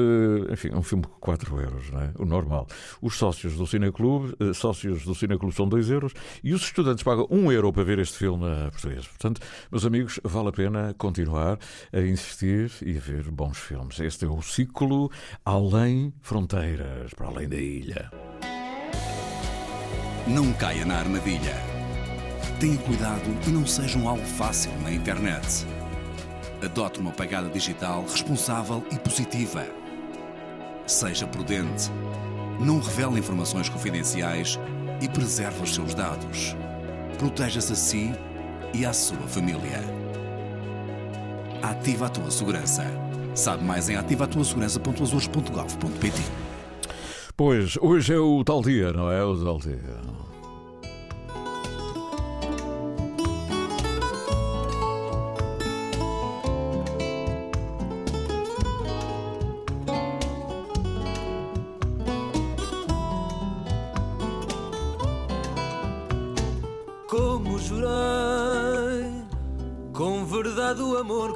[0.51, 2.11] enfim, um filme com 4 euros, não é?
[2.19, 2.67] o normal.
[3.01, 6.13] Os sócios do Cineclube, sócios do Cineclube são 2 euros
[6.43, 9.07] e os estudantes pagam 1 um euro para ver este filme português.
[9.23, 9.39] Portanto,
[9.71, 11.57] meus amigos, vale a pena continuar
[11.93, 13.97] a insistir e a ver bons filmes.
[14.01, 15.09] Este é o ciclo
[15.45, 18.11] Além Fronteiras, para além da ilha.
[20.27, 21.55] Não caia na armadilha.
[22.59, 25.65] Tenha cuidado e não seja um alvo fácil na internet.
[26.61, 29.65] Adote uma pegada digital responsável e positiva.
[30.85, 31.89] Seja prudente.
[32.59, 34.59] Não revele informações confidenciais
[35.01, 36.57] e preserve os seus dados.
[37.17, 38.11] Proteja-se a si
[38.73, 39.81] e à sua família.
[41.61, 42.83] Ativa a tua segurança.
[43.35, 46.21] Sabe mais em ativatuasegurança.azores.gov.pt
[47.35, 49.23] Pois, hoje é o tal dia, não é?
[49.23, 49.79] O tal dia.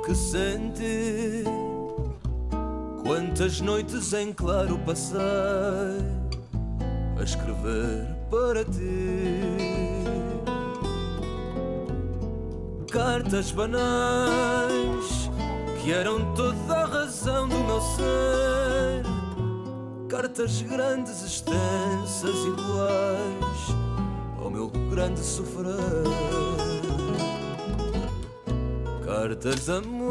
[0.07, 1.43] Que senti.
[3.03, 5.19] Quantas noites em claro passei
[7.19, 9.41] a escrever para ti.
[12.89, 15.29] Cartas banais
[15.81, 19.03] que eram toda a razão do meu ser.
[20.07, 23.75] Cartas grandes, extensas, iguais
[24.41, 26.76] ao meu grande sofrer.
[29.27, 30.09] Cartas de amor,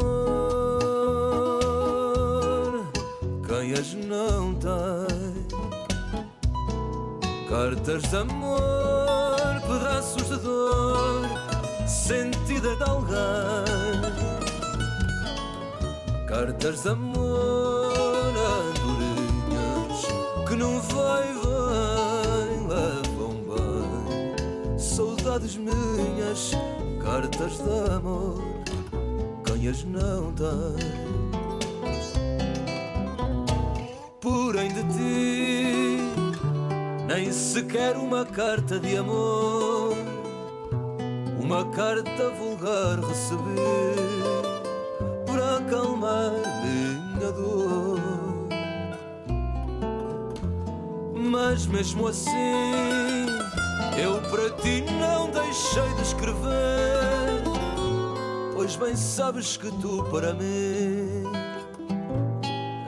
[3.47, 5.47] quem as não tem?
[7.49, 8.61] Cartas de amor,
[9.67, 11.23] pedaços de dor,
[11.87, 13.17] sentida de alguém.
[16.27, 18.35] Cartas de amor,
[18.69, 20.05] andorinhas,
[20.47, 24.77] que não vai, vem, levam bem.
[24.77, 26.51] Saudades minhas,
[27.03, 28.56] cartas de amor,
[29.67, 30.47] quem as não tem?
[34.21, 35.97] Porém de ti,
[37.07, 39.95] nem sequer uma carta de amor,
[41.41, 43.55] uma carta vulgar recebi
[45.25, 46.31] para acalmar
[46.63, 47.99] minha dor.
[51.15, 53.25] Mas mesmo assim,
[54.01, 57.16] eu para ti não deixei de escrever,
[58.67, 61.23] pois bem sabes que tu para mim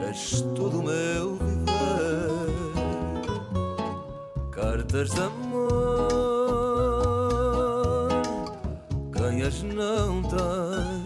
[0.09, 1.69] és todo o meu viver.
[4.51, 5.69] Cartas de amor,
[9.13, 10.99] quem as não tem?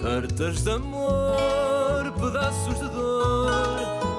[0.00, 3.50] Cartas de amor, pedaços de dor,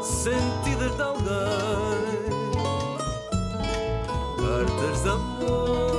[0.04, 1.24] sentidas de alguém.
[4.36, 5.93] Cartas de amor,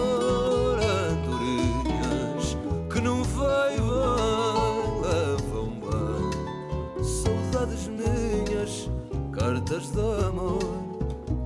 [9.74, 10.58] cartas de amor,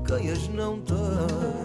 [0.07, 1.58] quem as não tem?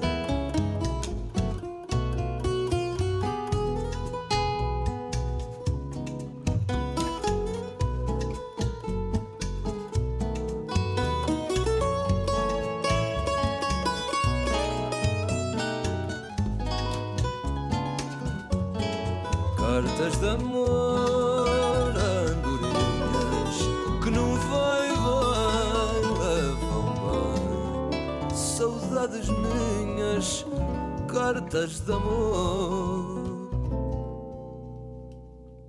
[31.86, 33.50] De amor,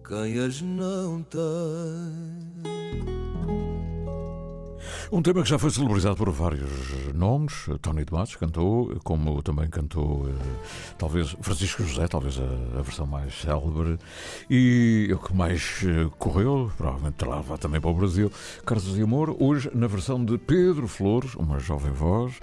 [0.06, 1.40] quem as não tem?
[5.12, 6.70] Um tema que já foi celebrizado por vários
[7.14, 7.66] nomes.
[7.82, 10.32] Tony de Matos cantou, como também cantou, eh,
[10.96, 13.98] talvez, Francisco José, talvez a, a versão mais célebre.
[14.48, 18.32] E o que mais eh, correu, provavelmente terá levado também para o Brasil,
[18.64, 22.34] Carlos de Amor, hoje na versão de Pedro Flores, uma jovem voz,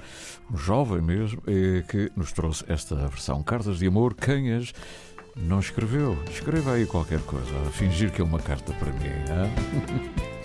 [0.52, 3.42] um jovem mesmo, eh, que nos trouxe esta versão.
[3.44, 4.74] Cartas de Amor, quem as
[5.36, 6.18] Não escreveu?
[6.30, 9.10] Escreva aí qualquer coisa, fingir que é uma carta para mim.
[9.30, 10.32] hã?